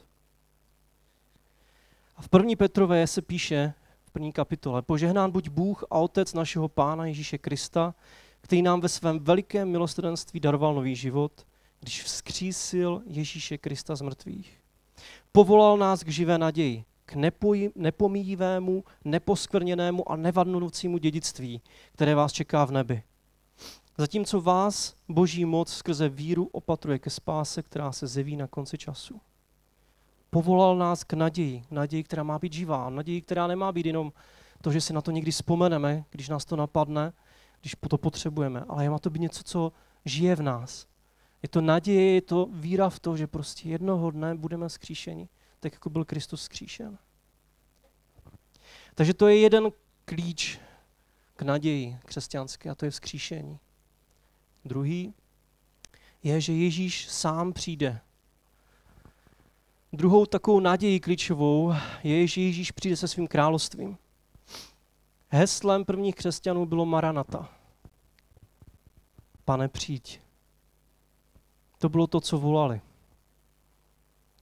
A 2.16 2.22
v 2.22 2.28
první 2.28 2.56
Petrové 2.56 3.06
se 3.06 3.22
píše 3.22 3.74
v 4.04 4.10
první 4.10 4.32
kapitole, 4.32 4.82
požehnán 4.82 5.30
buď 5.30 5.48
Bůh 5.48 5.84
a 5.90 5.98
Otec 5.98 6.34
našeho 6.34 6.68
Pána 6.68 7.06
Ježíše 7.06 7.38
Krista, 7.38 7.94
který 8.40 8.62
nám 8.62 8.80
ve 8.80 8.88
svém 8.88 9.18
velikém 9.18 9.68
milosrdenství 9.68 10.40
daroval 10.40 10.74
nový 10.74 10.96
život, 10.96 11.46
když 11.80 12.02
vzkřísil 12.02 13.02
Ježíše 13.06 13.58
Krista 13.58 13.96
z 13.96 14.02
mrtvých. 14.02 14.60
Povolal 15.32 15.76
nás 15.76 16.02
k 16.02 16.08
živé 16.08 16.38
naději, 16.38 16.84
k 17.06 17.14
nepomíjivému, 17.76 18.84
neposkvrněnému 19.04 20.12
a 20.12 20.16
nevadnoucímu 20.16 20.98
dědictví, 20.98 21.62
které 21.92 22.14
vás 22.14 22.32
čeká 22.32 22.64
v 22.64 22.70
nebi. 22.70 23.02
Zatímco 23.98 24.40
vás 24.40 24.94
boží 25.08 25.44
moc 25.44 25.72
skrze 25.72 26.08
víru 26.08 26.46
opatruje 26.46 26.98
ke 26.98 27.10
spáse, 27.10 27.62
která 27.62 27.92
se 27.92 28.06
zeví 28.06 28.36
na 28.36 28.46
konci 28.46 28.78
času. 28.78 29.20
Povolal 30.30 30.76
nás 30.76 31.04
k 31.04 31.12
naději, 31.12 31.62
naději, 31.70 32.02
která 32.02 32.22
má 32.22 32.38
být 32.38 32.52
živá, 32.52 32.90
naději, 32.90 33.20
která 33.20 33.46
nemá 33.46 33.72
být 33.72 33.86
jenom 33.86 34.12
to, 34.62 34.72
že 34.72 34.80
si 34.80 34.92
na 34.92 35.00
to 35.00 35.10
někdy 35.10 35.30
vzpomeneme, 35.30 36.04
když 36.10 36.28
nás 36.28 36.44
to 36.44 36.56
napadne, 36.56 37.12
když 37.60 37.74
to 37.88 37.98
potřebujeme, 37.98 38.64
ale 38.68 38.90
má 38.90 38.98
to 38.98 39.10
být 39.10 39.20
něco, 39.20 39.42
co 39.42 39.72
žije 40.04 40.36
v 40.36 40.42
nás. 40.42 40.86
Je 41.42 41.48
to 41.48 41.60
naděje, 41.60 42.14
je 42.14 42.22
to 42.22 42.48
víra 42.52 42.88
v 42.88 43.00
to, 43.00 43.16
že 43.16 43.26
prostě 43.26 43.68
jednoho 43.68 44.10
dne 44.10 44.34
budeme 44.34 44.68
skříšeni, 44.68 45.28
tak 45.60 45.72
jako 45.72 45.90
byl 45.90 46.04
Kristus 46.04 46.42
skříšen. 46.42 46.98
Takže 48.94 49.14
to 49.14 49.28
je 49.28 49.38
jeden 49.38 49.72
klíč 50.04 50.60
k 51.36 51.42
naději 51.42 51.98
křesťanské 52.04 52.70
a 52.70 52.74
to 52.74 52.84
je 52.84 52.90
vzkříšení. 52.90 53.58
Druhý 54.64 55.14
je, 56.22 56.40
že 56.40 56.52
Ježíš 56.52 57.08
sám 57.08 57.52
přijde. 57.52 58.00
Druhou 59.92 60.26
takovou 60.26 60.60
naději 60.60 61.00
klíčovou 61.00 61.72
je, 62.02 62.26
že 62.26 62.40
Ježíš 62.40 62.70
přijde 62.70 62.96
se 62.96 63.08
svým 63.08 63.28
královstvím. 63.28 63.98
Heslem 65.28 65.84
prvních 65.84 66.14
křesťanů 66.14 66.66
bylo 66.66 66.86
Maranata. 66.86 67.48
Pane, 69.44 69.68
přijď. 69.68 70.20
To 71.78 71.88
bylo 71.88 72.06
to, 72.06 72.20
co 72.20 72.38
volali. 72.38 72.80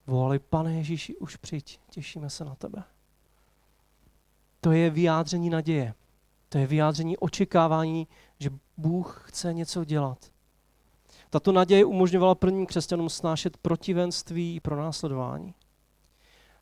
Volali, 0.06 0.38
pane 0.38 0.74
Ježíši, 0.74 1.16
už 1.16 1.36
přijď, 1.36 1.80
těšíme 1.90 2.30
se 2.30 2.44
na 2.44 2.54
tebe. 2.54 2.82
To 4.60 4.72
je 4.72 4.90
vyjádření 4.90 5.50
naděje. 5.50 5.94
To 6.48 6.58
je 6.58 6.66
vyjádření 6.66 7.16
očekávání, 7.16 8.08
že 8.38 8.50
Bůh 8.76 9.22
chce 9.26 9.54
něco 9.54 9.84
dělat. 9.84 10.30
Tato 11.30 11.52
naděje 11.52 11.84
umožňovala 11.84 12.34
prvním 12.34 12.66
křesťanům 12.66 13.08
snášet 13.08 13.56
protivenství 13.56 14.56
i 14.56 14.60
pronásledování. 14.60 15.54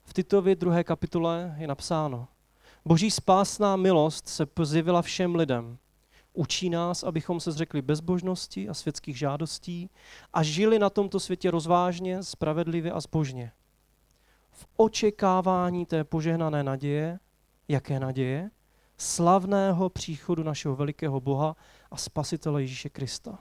V 0.05 0.13
Titově 0.13 0.57
druhé 0.57 0.85
kapitole 0.85 1.55
je 1.59 1.67
napsáno, 1.67 2.29
Boží 2.85 3.11
spásná 3.11 3.77
milost 3.77 4.29
se 4.29 4.47
pozjevila 4.47 5.03
všem 5.03 5.35
lidem. 5.35 5.79
Učí 6.33 6.71
nás, 6.71 7.03
abychom 7.03 7.41
se 7.41 7.53
zřekli 7.53 7.83
bezbožnosti 7.83 8.69
a 8.69 8.75
světských 8.75 9.19
žádostí 9.19 9.91
a 10.33 10.43
žili 10.43 10.79
na 10.79 10.91
tomto 10.91 11.21
světě 11.21 11.51
rozvážně, 11.51 12.23
spravedlivě 12.23 12.93
a 12.93 13.01
zbožně. 13.01 13.53
V 14.51 14.67
očekávání 14.77 15.87
té 15.87 16.05
požehnané 16.05 16.63
naděje, 16.63 17.19
jaké 17.69 18.01
naděje? 18.01 18.51
Slavného 18.99 19.89
příchodu 19.89 20.43
našeho 20.43 20.77
velikého 20.77 21.21
Boha 21.21 21.57
a 21.91 21.97
Spasitele 21.97 22.63
Ježíše 22.63 22.89
Krista. 22.89 23.39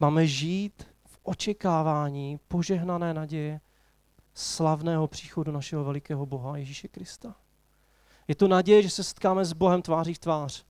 Máme 0.00 0.26
žít 0.26 0.86
v 1.06 1.18
očekávání 1.22 2.38
požehnané 2.48 3.14
naděje 3.14 3.60
slavného 4.34 5.08
příchodu 5.08 5.52
našeho 5.52 5.84
velikého 5.84 6.26
Boha 6.26 6.56
Ježíše 6.56 6.88
Krista. 6.88 7.36
Je 8.28 8.34
to 8.34 8.48
naděje, 8.48 8.82
že 8.82 8.90
se 8.90 9.04
setkáme 9.04 9.44
s 9.44 9.52
Bohem 9.52 9.82
tváří 9.82 10.14
v 10.14 10.18
tvář. 10.18 10.64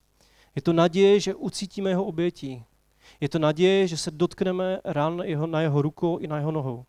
Je 0.55 0.61
to 0.61 0.73
naděje, 0.73 1.19
že 1.19 1.35
ucítíme 1.35 1.89
jeho 1.89 2.05
obětí. 2.05 2.63
Je 3.19 3.29
to 3.29 3.39
naděje, 3.39 3.87
že 3.87 3.97
se 3.97 4.11
dotkneme 4.11 4.79
ran 4.85 5.21
jeho, 5.25 5.47
na 5.47 5.61
jeho 5.61 5.81
rukou 5.81 6.17
i 6.17 6.27
na 6.27 6.37
jeho 6.37 6.51
nohou. 6.51 6.85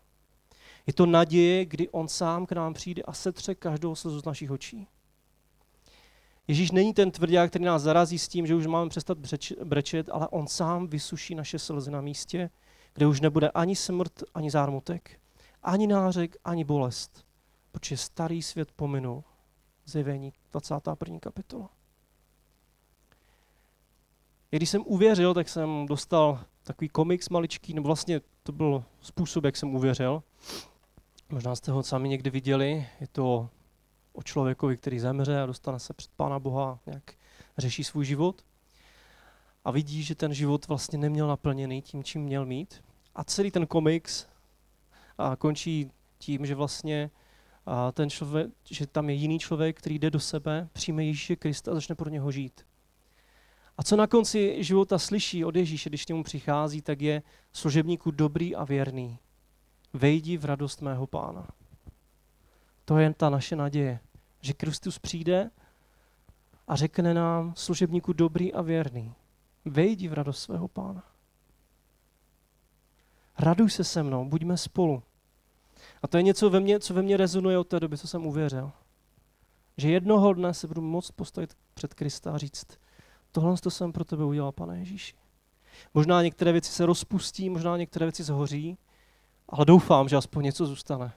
Je 0.87 0.93
to 0.93 1.05
naděje, 1.05 1.65
kdy 1.65 1.89
on 1.89 2.07
sám 2.07 2.45
k 2.45 2.51
nám 2.51 2.73
přijde 2.73 3.01
a 3.01 3.13
setře 3.13 3.55
každou 3.55 3.95
slzu 3.95 4.19
z 4.19 4.25
našich 4.25 4.51
očí. 4.51 4.87
Ježíš 6.47 6.71
není 6.71 6.93
ten 6.93 7.11
tvrdák, 7.11 7.49
který 7.49 7.65
nás 7.65 7.81
zarazí 7.81 8.19
s 8.19 8.27
tím, 8.27 8.47
že 8.47 8.55
už 8.55 8.67
máme 8.67 8.89
přestat 8.89 9.17
brečet, 9.63 10.09
ale 10.09 10.27
on 10.27 10.47
sám 10.47 10.87
vysuší 10.87 11.35
naše 11.35 11.59
slzy 11.59 11.91
na 11.91 12.01
místě, 12.01 12.49
kde 12.93 13.07
už 13.07 13.21
nebude 13.21 13.49
ani 13.49 13.75
smrt, 13.75 14.23
ani 14.33 14.51
zármutek, 14.51 15.19
ani 15.63 15.87
nářek, 15.87 16.37
ani 16.45 16.63
bolest, 16.63 17.25
protože 17.71 17.97
starý 17.97 18.41
svět 18.41 18.71
pominul. 18.71 19.23
Zjevení 19.85 20.33
21. 20.51 21.19
kapitola. 21.19 21.69
Když 24.49 24.69
jsem 24.69 24.83
uvěřil, 24.85 25.33
tak 25.33 25.49
jsem 25.49 25.85
dostal 25.85 26.39
takový 26.63 26.89
komiks 26.89 27.29
maličký, 27.29 27.73
nebo 27.73 27.85
vlastně 27.85 28.21
to 28.43 28.51
byl 28.51 28.83
způsob, 29.01 29.43
jak 29.43 29.57
jsem 29.57 29.75
uvěřil. 29.75 30.23
Možná 31.29 31.55
jste 31.55 31.71
ho 31.71 31.83
sami 31.83 32.09
někdy 32.09 32.29
viděli. 32.29 32.87
Je 32.99 33.07
to 33.07 33.49
o 34.17 34.23
člověkovi, 34.23 34.77
který 34.77 34.99
zemře 34.99 35.41
a 35.41 35.45
dostane 35.45 35.79
se 35.79 35.93
před 35.93 36.11
Pána 36.15 36.39
Boha, 36.39 36.79
nějak 36.85 37.13
řeší 37.57 37.83
svůj 37.83 38.05
život 38.05 38.41
a 39.65 39.71
vidí, 39.71 40.03
že 40.03 40.15
ten 40.15 40.33
život 40.33 40.67
vlastně 40.67 40.97
neměl 40.97 41.27
naplněný 41.27 41.81
tím, 41.81 42.03
čím 42.03 42.21
měl 42.21 42.45
mít. 42.45 42.83
A 43.15 43.23
celý 43.23 43.51
ten 43.51 43.67
komiks 43.67 44.27
a 45.17 45.35
končí 45.35 45.91
tím, 46.17 46.45
že 46.45 46.55
vlastně 46.55 47.09
a 47.65 47.91
ten 47.91 48.09
člověk, 48.09 48.47
že 48.69 48.87
tam 48.87 49.09
je 49.09 49.15
jiný 49.15 49.39
člověk, 49.39 49.77
který 49.77 49.99
jde 49.99 50.11
do 50.11 50.19
sebe, 50.19 50.69
přijme 50.73 51.05
Ježíše 51.05 51.35
Krista 51.35 51.71
a 51.71 51.73
začne 51.73 51.95
pro 51.95 52.09
něho 52.09 52.31
žít. 52.31 52.65
A 53.77 53.83
co 53.83 53.95
na 53.95 54.07
konci 54.07 54.63
života 54.63 54.99
slyší 54.99 55.45
od 55.45 55.55
Ježíše, 55.55 55.89
když 55.89 56.05
k 56.05 56.09
němu 56.09 56.23
přichází, 56.23 56.81
tak 56.81 57.01
je 57.01 57.23
služebníku 57.53 58.11
dobrý 58.11 58.55
a 58.55 58.63
věrný. 58.63 59.19
Vejdi 59.93 60.37
v 60.37 60.45
radost 60.45 60.81
mého 60.81 61.07
pána. 61.07 61.47
To 62.85 62.97
je 62.97 63.13
ta 63.13 63.29
naše 63.29 63.55
naděje, 63.55 63.99
že 64.41 64.53
Kristus 64.53 64.99
přijde 64.99 65.49
a 66.67 66.75
řekne 66.75 67.13
nám, 67.13 67.53
služebníku 67.55 68.13
dobrý 68.13 68.53
a 68.53 68.61
věrný, 68.61 69.13
vejdi 69.65 70.07
v 70.07 70.13
radost 70.13 70.39
svého 70.39 70.67
pána. 70.67 71.03
Raduj 73.39 73.69
se 73.69 73.83
se 73.83 74.03
mnou, 74.03 74.25
buďme 74.25 74.57
spolu. 74.57 75.03
A 76.01 76.07
to 76.07 76.17
je 76.17 76.23
něco, 76.23 76.49
ve 76.49 76.59
mně, 76.59 76.79
co 76.79 76.93
ve 76.93 77.01
mně 77.01 77.17
rezonuje 77.17 77.57
od 77.57 77.67
té 77.67 77.79
doby, 77.79 77.97
co 77.97 78.07
jsem 78.07 78.25
uvěřil. 78.25 78.71
Že 79.77 79.89
jednoho 79.89 80.33
dne 80.33 80.53
se 80.53 80.67
budu 80.67 80.81
moct 80.81 81.11
postavit 81.11 81.57
před 81.73 81.93
Krista 81.93 82.31
a 82.31 82.37
říct, 82.37 82.67
tohle 83.31 83.57
to 83.57 83.71
jsem 83.71 83.91
pro 83.93 84.05
tebe 84.05 84.23
udělal, 84.23 84.51
pane 84.51 84.79
Ježíši. 84.79 85.15
Možná 85.93 86.21
některé 86.21 86.51
věci 86.51 86.71
se 86.71 86.85
rozpustí, 86.85 87.49
možná 87.49 87.77
některé 87.77 88.05
věci 88.05 88.23
zhoří, 88.23 88.77
ale 89.49 89.65
doufám, 89.65 90.09
že 90.09 90.15
aspoň 90.15 90.43
něco 90.43 90.65
zůstane. 90.65 91.13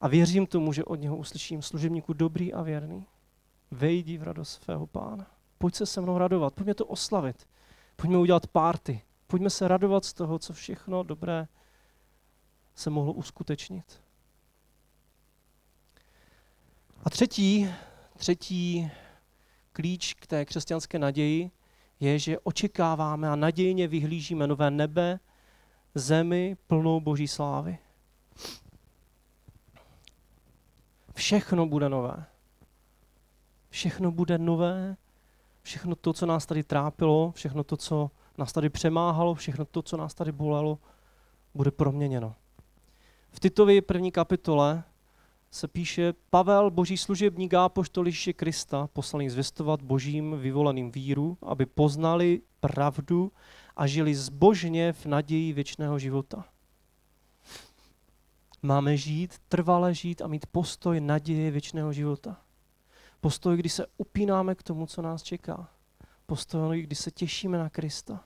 A 0.00 0.08
věřím 0.08 0.46
tomu, 0.46 0.72
že 0.72 0.84
od 0.84 0.94
něho 0.94 1.16
uslyším 1.16 1.62
služebníku 1.62 2.12
dobrý 2.12 2.52
a 2.52 2.62
věrný. 2.62 3.06
Vejdi 3.70 4.18
v 4.18 4.22
radost 4.22 4.62
svého 4.62 4.86
pána. 4.86 5.26
Pojď 5.58 5.74
se 5.74 5.86
se 5.86 6.00
mnou 6.00 6.18
radovat, 6.18 6.54
pojď 6.54 6.64
mě 6.64 6.74
to 6.74 6.86
oslavit. 6.86 7.48
Pojďme 7.96 8.18
udělat 8.18 8.46
párty. 8.46 9.02
Pojďme 9.26 9.50
se 9.50 9.68
radovat 9.68 10.04
z 10.04 10.12
toho, 10.12 10.38
co 10.38 10.52
všechno 10.52 11.02
dobré 11.02 11.48
se 12.74 12.90
mohlo 12.90 13.12
uskutečnit. 13.12 14.02
A 17.04 17.10
třetí, 17.10 17.68
třetí 18.16 18.90
klíč 19.72 20.14
k 20.14 20.26
té 20.26 20.44
křesťanské 20.44 20.98
naději 20.98 21.50
je, 22.00 22.18
že 22.18 22.38
očekáváme 22.38 23.28
a 23.30 23.36
nadějně 23.36 23.88
vyhlížíme 23.88 24.46
nové 24.46 24.70
nebe, 24.70 25.20
zemi 25.94 26.56
plnou 26.66 27.00
boží 27.00 27.28
slávy. 27.28 27.78
Všechno 31.20 31.66
bude 31.66 31.88
nové. 31.88 32.24
Všechno 33.70 34.10
bude 34.10 34.38
nové, 34.38 34.96
všechno 35.62 35.94
to, 35.94 36.12
co 36.12 36.26
nás 36.26 36.46
tady 36.46 36.62
trápilo, 36.62 37.32
všechno 37.32 37.64
to, 37.64 37.76
co 37.76 38.10
nás 38.38 38.52
tady 38.52 38.68
přemáhalo, 38.68 39.34
všechno 39.34 39.64
to, 39.64 39.82
co 39.82 39.96
nás 39.96 40.14
tady 40.14 40.32
bolelo, 40.32 40.78
bude 41.54 41.70
proměněno. 41.70 42.34
V 43.30 43.40
Titovi 43.40 43.80
první 43.80 44.12
kapitole 44.12 44.82
se 45.50 45.68
píše 45.68 46.12
Pavel, 46.30 46.70
boží 46.70 46.96
služebník 46.96 47.54
a 47.54 47.68
poštoliště 47.68 48.32
Krista, 48.32 48.88
poslaný 48.92 49.30
zvěstovat 49.30 49.82
božím 49.82 50.38
vyvoleným 50.38 50.90
víru, 50.90 51.38
aby 51.42 51.66
poznali 51.66 52.40
pravdu 52.60 53.32
a 53.76 53.86
žili 53.86 54.14
zbožně 54.14 54.92
v 54.92 55.06
naději 55.06 55.52
věčného 55.52 55.98
života. 55.98 56.44
Máme 58.62 58.96
žít, 58.96 59.38
trvale 59.48 59.94
žít 59.94 60.22
a 60.22 60.26
mít 60.26 60.46
postoj 60.46 61.00
naděje 61.00 61.50
věčného 61.50 61.92
života. 61.92 62.40
Postoj, 63.20 63.56
kdy 63.56 63.68
se 63.68 63.86
upínáme 63.96 64.54
k 64.54 64.62
tomu, 64.62 64.86
co 64.86 65.02
nás 65.02 65.22
čeká. 65.22 65.70
Postoj, 66.26 66.82
kdy 66.82 66.96
se 66.96 67.10
těšíme 67.10 67.58
na 67.58 67.70
Krista. 67.70 68.24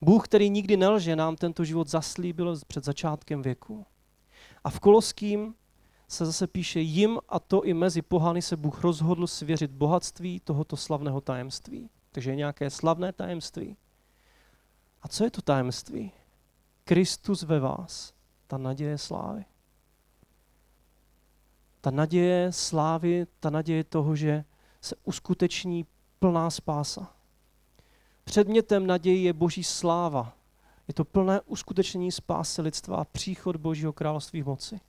Bůh, 0.00 0.24
který 0.24 0.50
nikdy 0.50 0.76
nelže, 0.76 1.16
nám 1.16 1.36
tento 1.36 1.64
život 1.64 1.88
zaslíbil 1.88 2.56
před 2.66 2.84
začátkem 2.84 3.42
věku. 3.42 3.86
A 4.64 4.70
v 4.70 4.80
Koloským 4.80 5.54
se 6.08 6.26
zase 6.26 6.46
píše, 6.46 6.80
jim 6.80 7.18
a 7.28 7.40
to 7.40 7.62
i 7.62 7.74
mezi 7.74 8.02
pohany 8.02 8.42
se 8.42 8.56
Bůh 8.56 8.84
rozhodl 8.84 9.26
svěřit 9.26 9.70
bohatství 9.70 10.40
tohoto 10.40 10.76
slavného 10.76 11.20
tajemství. 11.20 11.90
Takže 12.12 12.30
je 12.30 12.36
nějaké 12.36 12.70
slavné 12.70 13.12
tajemství. 13.12 13.76
A 15.02 15.08
co 15.08 15.24
je 15.24 15.30
to 15.30 15.42
tajemství? 15.42 16.12
Kristus 16.84 17.42
ve 17.42 17.60
vás, 17.60 18.12
ta 18.46 18.58
naděje 18.58 18.98
slávy. 18.98 19.44
Ta 21.80 21.90
naděje 21.90 22.52
slávy, 22.52 23.26
ta 23.40 23.50
naděje 23.50 23.84
toho, 23.84 24.16
že 24.16 24.44
se 24.80 24.96
uskuteční 25.04 25.86
plná 26.18 26.50
spása. 26.50 27.12
Předmětem 28.24 28.86
naději 28.86 29.24
je 29.24 29.32
boží 29.32 29.64
sláva. 29.64 30.32
Je 30.88 30.94
to 30.94 31.04
plné 31.04 31.40
uskutečnění 31.40 32.12
spásy 32.12 32.62
lidstva 32.62 32.96
a 32.96 33.04
příchod 33.04 33.56
božího 33.56 33.92
království 33.92 34.42
v 34.42 34.46
moci. 34.46 34.80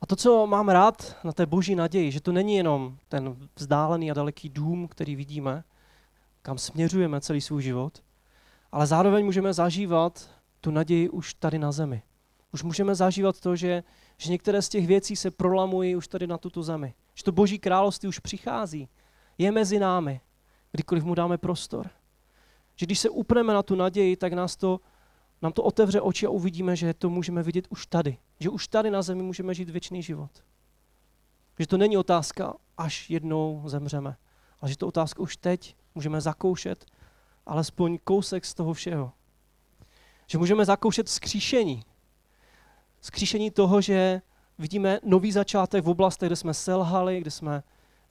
A 0.00 0.06
to, 0.06 0.16
co 0.16 0.46
mám 0.46 0.68
rád 0.68 1.16
na 1.24 1.32
té 1.32 1.46
boží 1.46 1.74
naději, 1.74 2.12
že 2.12 2.20
to 2.20 2.32
není 2.32 2.54
jenom 2.54 2.98
ten 3.08 3.48
vzdálený 3.56 4.10
a 4.10 4.14
daleký 4.14 4.48
dům, 4.48 4.88
který 4.88 5.16
vidíme, 5.16 5.64
kam 6.42 6.58
směřujeme 6.58 7.20
celý 7.20 7.40
svůj 7.40 7.62
život, 7.62 8.02
ale 8.72 8.86
zároveň 8.86 9.24
můžeme 9.24 9.52
zažívat 9.52 10.30
tu 10.66 10.70
naději 10.70 11.08
už 11.08 11.34
tady 11.34 11.58
na 11.58 11.72
zemi. 11.72 12.02
Už 12.52 12.62
můžeme 12.62 12.94
zažívat 12.94 13.40
to, 13.40 13.56
že, 13.56 13.82
že 14.16 14.30
některé 14.30 14.62
z 14.62 14.68
těch 14.68 14.86
věcí 14.86 15.16
se 15.16 15.30
prolamují 15.30 15.96
už 15.96 16.08
tady 16.08 16.26
na 16.26 16.38
tuto 16.38 16.62
zemi. 16.62 16.94
Že 17.14 17.24
to 17.24 17.32
boží 17.32 17.58
království 17.58 18.08
už 18.08 18.18
přichází. 18.18 18.88
Je 19.38 19.52
mezi 19.52 19.78
námi, 19.78 20.20
kdykoliv 20.72 21.04
mu 21.04 21.14
dáme 21.14 21.38
prostor. 21.38 21.90
Že 22.76 22.86
když 22.86 22.98
se 22.98 23.08
upneme 23.08 23.54
na 23.54 23.62
tu 23.62 23.74
naději, 23.74 24.16
tak 24.16 24.32
nás 24.32 24.56
to, 24.56 24.80
nám 25.42 25.52
to 25.52 25.62
otevře 25.62 26.00
oči 26.00 26.26
a 26.26 26.30
uvidíme, 26.30 26.76
že 26.76 26.94
to 26.94 27.10
můžeme 27.10 27.42
vidět 27.42 27.66
už 27.70 27.86
tady. 27.86 28.18
Že 28.40 28.50
už 28.50 28.68
tady 28.68 28.90
na 28.90 29.02
zemi 29.02 29.22
můžeme 29.22 29.54
žít 29.54 29.70
věčný 29.70 30.02
život. 30.02 30.30
Že 31.58 31.66
to 31.66 31.76
není 31.76 31.96
otázka, 31.96 32.54
až 32.76 33.10
jednou 33.10 33.62
zemřeme, 33.66 34.16
ale 34.60 34.70
že 34.70 34.76
to 34.76 34.86
otázka 34.86 35.22
už 35.22 35.36
teď 35.36 35.76
můžeme 35.94 36.20
zakoušet 36.20 36.84
alespoň 37.46 37.98
kousek 38.04 38.44
z 38.44 38.54
toho 38.54 38.74
všeho. 38.74 39.12
Že 40.26 40.38
můžeme 40.38 40.64
zakoušet 40.64 41.08
skříšení. 41.08 41.84
Skříšení 43.00 43.50
toho, 43.50 43.80
že 43.80 44.22
vidíme 44.58 45.00
nový 45.02 45.32
začátek 45.32 45.84
v 45.84 45.88
oblastech, 45.88 46.28
kde 46.28 46.36
jsme 46.36 46.54
selhali, 46.54 47.20
kde 47.20 47.30
jsme 47.30 47.62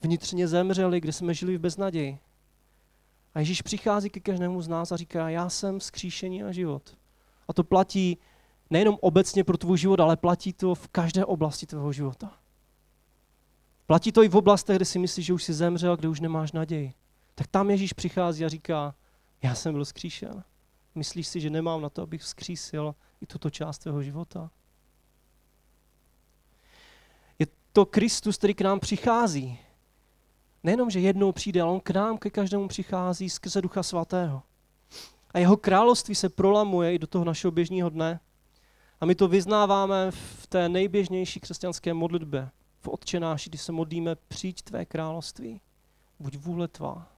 vnitřně 0.01 0.47
zemřeli, 0.47 1.01
kde 1.01 1.13
jsme 1.13 1.34
žili 1.34 1.58
v 1.58 1.62
beznaději. 1.62 2.19
A 3.34 3.39
Ježíš 3.39 3.62
přichází 3.62 4.10
ke 4.10 4.19
každému 4.19 4.62
z 4.62 4.67
nás 4.67 4.91
a 4.91 4.97
říká, 4.97 5.30
já 5.30 5.49
jsem 5.49 5.80
skříšení 5.80 6.43
a 6.43 6.51
život. 6.51 6.97
A 7.47 7.54
to 7.54 7.63
platí 7.63 8.17
nejenom 8.69 8.97
obecně 9.01 9.43
pro 9.43 9.58
tvůj 9.58 9.78
život, 9.78 9.99
ale 9.99 10.17
platí 10.17 10.54
to 10.54 10.75
v 10.75 10.88
každé 10.88 11.25
oblasti 11.25 11.65
tvého 11.65 11.93
života. 11.93 12.38
Platí 13.86 14.12
to 14.12 14.23
i 14.23 14.30
v 14.30 14.36
oblastech, 14.36 14.75
kde 14.75 14.86
si 14.86 14.99
myslíš, 14.99 15.25
že 15.25 15.34
už 15.34 15.43
jsi 15.43 15.54
zemřel, 15.54 15.97
kde 15.97 16.08
už 16.08 16.19
nemáš 16.19 16.51
naději. 16.51 16.93
Tak 17.36 17.47
tam 17.47 17.69
Ježíš 17.69 17.93
přichází 17.93 18.45
a 18.45 18.49
říká, 18.49 18.95
já 19.41 19.56
jsem 19.56 19.73
byl 19.73 19.86
skříšen. 19.86 20.43
Myslíš 20.95 21.27
si, 21.27 21.41
že 21.41 21.49
nemám 21.49 21.81
na 21.81 21.89
to, 21.89 22.01
abych 22.01 22.21
vzkřísil 22.21 22.95
i 23.21 23.25
tuto 23.25 23.49
část 23.49 23.77
tvého 23.77 24.03
života? 24.03 24.51
Je 27.39 27.47
to 27.73 27.86
Kristus, 27.86 28.38
který 28.38 28.53
k 28.53 28.62
nám 28.62 28.79
přichází. 28.79 29.60
Nejenom, 30.63 30.89
že 30.89 30.99
jednou 30.99 31.31
přijde, 31.31 31.62
ale 31.62 31.71
on 31.71 31.79
k 31.79 31.89
nám, 31.89 32.17
ke 32.17 32.29
každému 32.29 32.67
přichází 32.67 33.29
skrze 33.29 33.62
Ducha 33.62 33.84
Svatého. 33.84 34.43
A 35.34 35.39
jeho 35.39 35.58
království 35.58 36.15
se 36.15 36.29
prolamuje 36.29 36.93
i 36.93 36.99
do 36.99 37.08
toho 37.08 37.25
našeho 37.25 37.51
běžného 37.51 37.89
dne. 37.89 38.19
A 38.99 39.05
my 39.05 39.15
to 39.15 39.27
vyznáváme 39.27 40.12
v 40.12 40.47
té 40.47 40.69
nejběžnější 40.69 41.39
křesťanské 41.39 41.93
modlitbě. 41.93 42.49
V 42.79 42.88
odčenáši, 42.88 43.49
kdy 43.49 43.58
se 43.58 43.71
modlíme, 43.71 44.15
přijď 44.15 44.62
tvé 44.62 44.86
království, 44.86 45.62
buď 46.19 46.38
vůle 46.38 46.67
tvá. 46.67 47.12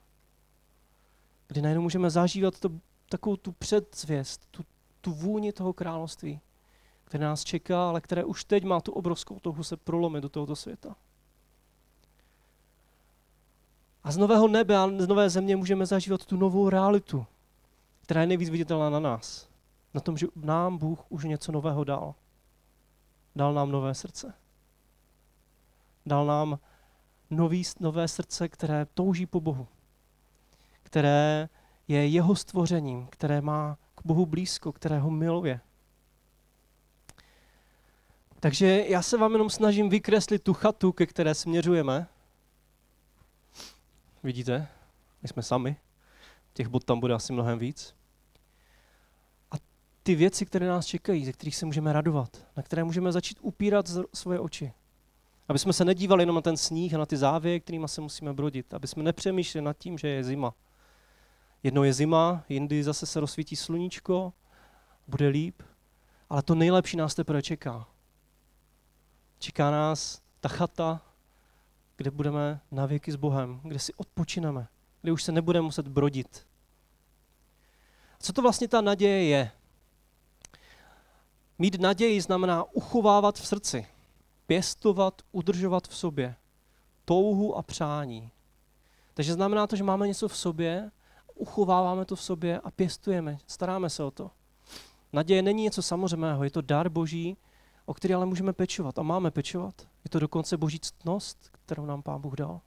Kdy 1.47 1.61
najednou 1.61 1.81
můžeme 1.81 2.09
zažívat 2.09 2.59
to, 2.59 2.69
takovou 3.09 3.35
tu 3.37 3.51
předzvěst, 3.51 4.45
tu, 4.51 4.65
tu 5.01 5.11
vůni 5.11 5.53
toho 5.53 5.73
království, 5.73 6.41
které 7.03 7.25
nás 7.25 7.43
čeká, 7.43 7.89
ale 7.89 8.01
které 8.01 8.23
už 8.23 8.43
teď 8.43 8.63
má 8.63 8.81
tu 8.81 8.91
obrovskou 8.91 9.39
touhu 9.39 9.63
se 9.63 9.77
prolomit 9.77 10.21
do 10.21 10.29
tohoto 10.29 10.55
světa. 10.55 10.95
A 14.03 14.11
z 14.11 14.17
nového 14.17 14.47
nebe 14.47 14.77
a 14.77 14.87
z 14.97 15.07
nové 15.07 15.29
země 15.29 15.55
můžeme 15.55 15.85
zažívat 15.85 16.25
tu 16.25 16.37
novou 16.37 16.69
realitu, 16.69 17.25
která 18.01 18.21
je 18.21 18.27
nejvíc 18.27 18.49
viditelná 18.49 18.89
na 18.89 18.99
nás. 18.99 19.49
Na 19.93 20.01
tom, 20.01 20.17
že 20.17 20.27
nám 20.35 20.77
Bůh 20.77 20.99
už 21.09 21.23
něco 21.23 21.51
nového 21.51 21.83
dal. 21.83 22.15
Dal 23.35 23.53
nám 23.53 23.71
nové 23.71 23.93
srdce. 23.93 24.33
Dal 26.05 26.25
nám 26.25 26.59
nový, 27.29 27.63
nové 27.79 28.07
srdce, 28.07 28.49
které 28.49 28.85
touží 28.85 29.25
po 29.25 29.41
Bohu. 29.41 29.67
Které 30.83 31.49
je 31.88 32.08
jeho 32.08 32.36
stvořením, 32.36 33.08
které 33.08 33.41
má 33.41 33.78
k 33.95 34.02
Bohu 34.06 34.26
blízko, 34.26 34.71
které 34.71 35.00
ho 35.00 35.10
miluje. 35.10 35.60
Takže 38.39 38.86
já 38.88 39.02
se 39.02 39.17
vám 39.17 39.32
jenom 39.32 39.50
snažím 39.50 39.89
vykreslit 39.89 40.43
tu 40.43 40.54
chatu, 40.54 40.91
ke 40.91 41.06
které 41.06 41.36
směřujeme. 41.36 42.08
Vidíte? 44.23 44.67
My 45.21 45.28
jsme 45.30 45.43
sami. 45.43 45.78
Těch 46.54 46.67
bod 46.67 46.84
tam 46.84 47.00
bude 47.00 47.13
asi 47.13 47.34
mnohem 47.34 47.60
víc. 47.60 47.95
A 49.52 49.56
ty 50.04 50.15
věci, 50.15 50.45
které 50.45 50.67
nás 50.67 50.86
čekají, 50.86 51.26
ze 51.26 51.34
kterých 51.34 51.56
se 51.56 51.65
můžeme 51.65 51.93
radovat, 51.93 52.47
na 52.58 52.63
které 52.63 52.84
můžeme 52.84 53.12
začít 53.12 53.38
upírat 53.41 53.86
svoje 54.13 54.39
oči. 54.39 54.73
Aby 55.47 55.60
jsme 55.60 55.73
se 55.73 55.86
nedívali 55.86 56.21
jenom 56.21 56.36
na 56.36 56.41
ten 56.41 56.58
sníh 56.58 56.93
a 56.93 56.97
na 56.97 57.06
ty 57.06 57.17
závěje, 57.17 57.60
kterými 57.60 57.88
se 57.88 58.02
musíme 58.02 58.34
brodit. 58.34 58.73
Aby 58.73 58.88
jsme 58.88 59.04
nepřemýšleli 59.04 59.65
nad 59.65 59.78
tím, 59.78 59.97
že 59.97 60.08
je 60.08 60.23
zima. 60.23 60.54
Jednou 61.63 61.83
je 61.83 61.93
zima, 61.93 62.43
jindy 62.49 62.83
zase 62.83 63.05
se 63.05 63.19
rozsvítí 63.19 63.55
sluníčko, 63.55 64.33
bude 65.07 65.27
líp, 65.27 65.63
ale 66.29 66.43
to 66.43 66.55
nejlepší 66.55 66.97
nás 66.97 67.15
teprve 67.15 67.41
čeká. 67.41 67.87
Čeká 69.39 69.71
nás 69.71 70.21
ta 70.39 70.49
chata, 70.49 71.01
kde 71.97 72.11
budeme 72.11 72.59
na 72.71 72.85
věky 72.85 73.11
s 73.11 73.15
Bohem, 73.15 73.59
kde 73.63 73.79
si 73.79 73.93
odpočineme, 73.93 74.67
kde 75.01 75.11
už 75.11 75.23
se 75.23 75.31
nebudeme 75.31 75.63
muset 75.63 75.87
brodit. 75.87 76.47
Co 78.19 78.33
to 78.33 78.41
vlastně 78.41 78.67
ta 78.67 78.81
naděje 78.81 79.23
je? 79.23 79.51
Mít 81.59 81.79
naději 81.79 82.21
znamená 82.21 82.63
uchovávat 82.63 83.35
v 83.35 83.47
srdci, 83.47 83.87
pěstovat, 84.47 85.21
udržovat 85.31 85.87
v 85.87 85.97
sobě 85.97 86.35
touhu 87.05 87.57
a 87.57 87.61
přání. 87.61 88.31
Takže 89.13 89.33
znamená 89.33 89.67
to, 89.67 89.75
že 89.75 89.83
máme 89.83 90.07
něco 90.07 90.27
v 90.27 90.37
sobě, 90.37 90.91
uchováváme 91.38 92.06
to 92.06 92.15
v 92.15 92.21
sobě 92.21 92.60
a 92.60 92.71
pěstujeme, 92.71 93.38
staráme 93.47 93.89
se 93.89 94.04
o 94.04 94.12
to. 94.12 94.32
Naděje 95.13 95.41
není 95.41 95.63
něco 95.63 95.82
samozřejmého, 95.82 96.43
je 96.43 96.52
to 96.52 96.62
dar 96.62 96.89
boží, 96.89 97.38
o 97.86 97.93
který 97.93 98.13
ale 98.13 98.26
můžeme 98.26 98.54
pečovat 98.54 99.00
a 99.00 99.04
máme 99.04 99.32
pečovat. 99.32 99.88
Je 100.04 100.10
to 100.10 100.19
dokonce 100.19 100.58
boží 100.58 100.80
ctnost, 100.80 101.50
kterou 101.52 101.86
nám 101.86 102.04
Pán 102.04 102.21
Bůh 102.21 102.34
dal. 102.34 102.62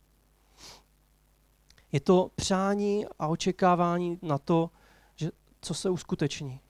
Je 1.93 2.01
to 2.01 2.31
přání 2.35 3.07
a 3.19 3.29
očekávání 3.29 4.19
na 4.23 4.39
to, 4.39 4.71
že 5.17 5.31
co 5.61 5.75
se 5.75 5.91
uskuteční. 5.91 6.61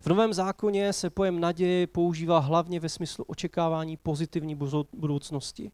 V 0.00 0.06
Novém 0.06 0.34
zákoně 0.34 0.92
se 0.92 1.10
pojem 1.10 1.40
naděje 1.40 1.86
používá 1.86 2.38
hlavně 2.38 2.80
ve 2.80 2.88
smyslu 2.88 3.24
očekávání 3.24 3.96
pozitivní 3.96 4.54
budoucnosti. 4.92 5.72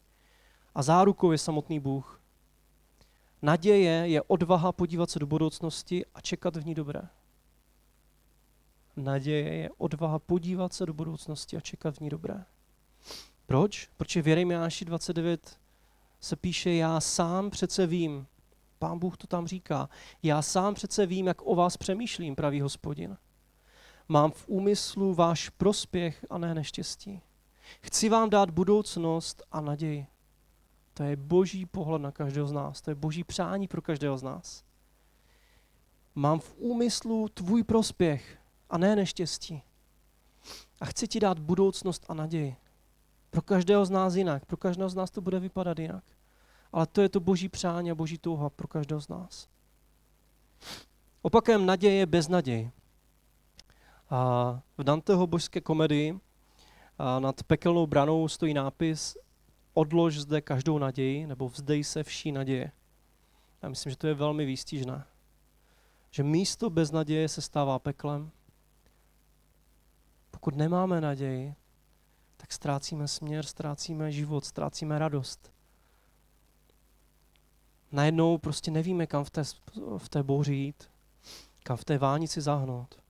A 0.75 0.83
zárukou 0.83 1.31
je 1.31 1.37
samotný 1.37 1.79
Bůh. 1.79 2.22
Naděje 3.43 3.91
je 3.91 4.21
odvaha 4.21 4.71
podívat 4.71 5.09
se 5.09 5.19
do 5.19 5.27
budoucnosti 5.27 6.05
a 6.13 6.21
čekat 6.21 6.55
v 6.55 6.65
ní 6.65 6.73
dobré. 6.73 7.01
Naděje 8.95 9.53
je 9.53 9.69
odvaha 9.77 10.19
podívat 10.19 10.73
se 10.73 10.85
do 10.85 10.93
budoucnosti 10.93 11.57
a 11.57 11.59
čekat 11.59 11.97
v 11.97 11.99
ní 11.99 12.09
dobré. 12.09 12.45
Proč? 13.45 13.89
Protože 13.97 14.21
v 14.21 14.27
Jeremiáši 14.27 14.85
29 14.85 15.59
se 16.19 16.35
píše, 16.35 16.73
já 16.73 16.99
sám 16.99 17.49
přece 17.49 17.87
vím, 17.87 18.27
pán 18.79 18.99
Bůh 18.99 19.17
to 19.17 19.27
tam 19.27 19.47
říká, 19.47 19.89
já 20.23 20.41
sám 20.41 20.73
přece 20.73 21.05
vím, 21.05 21.27
jak 21.27 21.41
o 21.41 21.55
vás 21.55 21.77
přemýšlím, 21.77 22.35
pravý 22.35 22.61
hospodin. 22.61 23.17
Mám 24.07 24.31
v 24.31 24.47
úmyslu 24.47 25.13
váš 25.13 25.49
prospěch 25.49 26.25
a 26.29 26.37
ne 26.37 26.55
neštěstí. 26.55 27.21
Chci 27.81 28.09
vám 28.09 28.29
dát 28.29 28.49
budoucnost 28.49 29.43
a 29.51 29.61
naději. 29.61 30.12
To 30.93 31.03
je 31.03 31.15
boží 31.15 31.65
pohled 31.65 32.01
na 32.01 32.11
každého 32.11 32.47
z 32.47 32.51
nás. 32.51 32.81
To 32.81 32.91
je 32.91 32.95
boží 32.95 33.23
přání 33.23 33.67
pro 33.67 33.81
každého 33.81 34.17
z 34.17 34.23
nás. 34.23 34.63
Mám 36.15 36.39
v 36.39 36.55
úmyslu 36.57 37.29
tvůj 37.29 37.63
prospěch 37.63 38.37
a 38.69 38.77
ne 38.77 38.95
neštěstí. 38.95 39.61
A 40.81 40.85
chci 40.85 41.07
ti 41.07 41.19
dát 41.19 41.39
budoucnost 41.39 42.05
a 42.09 42.13
naději. 42.13 42.55
Pro 43.29 43.41
každého 43.41 43.85
z 43.85 43.89
nás 43.89 44.15
jinak. 44.15 44.45
Pro 44.45 44.57
každého 44.57 44.89
z 44.89 44.95
nás 44.95 45.11
to 45.11 45.21
bude 45.21 45.39
vypadat 45.39 45.79
jinak. 45.79 46.03
Ale 46.71 46.87
to 46.87 47.01
je 47.01 47.09
to 47.09 47.19
boží 47.19 47.49
přání 47.49 47.91
a 47.91 47.95
boží 47.95 48.17
touha 48.17 48.49
pro 48.49 48.67
každého 48.67 49.01
z 49.01 49.07
nás. 49.07 49.47
Opakem 51.21 51.65
naděje 51.65 51.93
je 51.93 52.05
beznaděj. 52.05 52.71
A 54.09 54.61
v 54.77 54.83
Danteho 54.83 55.27
božské 55.27 55.61
komedii 55.61 56.19
a 56.97 57.19
nad 57.19 57.43
pekelnou 57.43 57.87
branou 57.87 58.27
stojí 58.27 58.53
nápis 58.53 59.17
Odlož 59.73 60.19
zde 60.19 60.41
každou 60.41 60.77
naději, 60.77 61.27
nebo 61.27 61.49
vzdej 61.49 61.83
se 61.83 62.03
vší 62.03 62.31
naděje. 62.31 62.71
Já 63.61 63.69
myslím, 63.69 63.89
že 63.89 63.97
to 63.97 64.07
je 64.07 64.13
velmi 64.13 64.45
výstižné. 64.45 65.05
Že 66.11 66.23
místo 66.23 66.69
bez 66.69 66.91
naděje 66.91 67.29
se 67.29 67.41
stává 67.41 67.79
peklem. 67.79 68.31
Pokud 70.31 70.55
nemáme 70.55 71.01
naději, 71.01 71.55
tak 72.37 72.53
ztrácíme 72.53 73.07
směr, 73.07 73.45
ztrácíme 73.45 74.11
život, 74.11 74.45
ztrácíme 74.45 74.99
radost. 74.99 75.51
Najednou 77.91 78.37
prostě 78.37 78.71
nevíme, 78.71 79.07
kam 79.07 79.23
v 79.23 79.29
té, 79.29 79.43
v 79.97 80.09
té 80.09 80.23
bouři 80.23 80.53
jít, 80.53 80.89
kam 81.63 81.77
v 81.77 81.85
té 81.85 81.97
vánici 81.97 82.41
zahnout. 82.41 83.01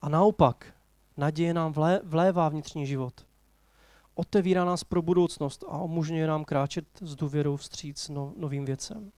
A 0.00 0.08
naopak, 0.08 0.74
naděje 1.16 1.54
nám 1.54 1.72
vlé, 1.72 2.00
vlévá 2.04 2.48
vnitřní 2.48 2.86
život. 2.86 3.26
Otevírá 4.14 4.64
nás 4.64 4.84
pro 4.84 5.02
budoucnost 5.02 5.64
a 5.68 5.82
umožňuje 5.82 6.26
nám 6.26 6.44
kráčet 6.44 6.86
s 7.00 7.16
důvěrou 7.16 7.56
vstříc 7.56 8.08
no, 8.08 8.32
novým 8.36 8.64
věcem. 8.64 9.12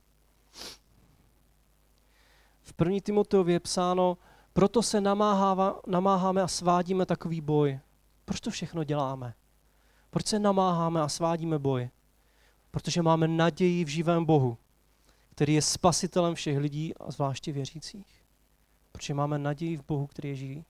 V 2.62 2.74
1. 2.84 3.00
Timoteově 3.02 3.54
je 3.54 3.60
psáno, 3.60 4.18
proto 4.52 4.82
se 4.82 5.00
namáháme 5.86 6.42
a 6.42 6.48
svádíme 6.48 7.06
takový 7.06 7.40
boj. 7.40 7.80
Proč 8.24 8.40
to 8.40 8.50
všechno 8.50 8.84
děláme? 8.84 9.34
Proč 10.10 10.26
se 10.26 10.38
namáháme 10.38 11.00
a 11.00 11.08
svádíme 11.08 11.58
boj? 11.58 11.90
Protože 12.70 13.02
máme 13.02 13.28
naději 13.28 13.84
v 13.84 13.88
živém 13.88 14.24
Bohu, 14.24 14.58
který 15.30 15.54
je 15.54 15.62
spasitelem 15.62 16.34
všech 16.34 16.58
lidí 16.58 16.94
a 16.94 17.10
zvláště 17.10 17.52
věřících. 17.52 18.24
Protože 18.92 19.14
máme 19.14 19.38
naději 19.38 19.76
v 19.76 19.86
Bohu, 19.86 20.06
který 20.06 20.28
je 20.28 20.34
živý 20.34 20.64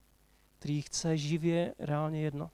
který 0.64 0.82
chce 0.82 1.16
živě 1.16 1.74
reálně 1.78 2.20
jednat. 2.22 2.52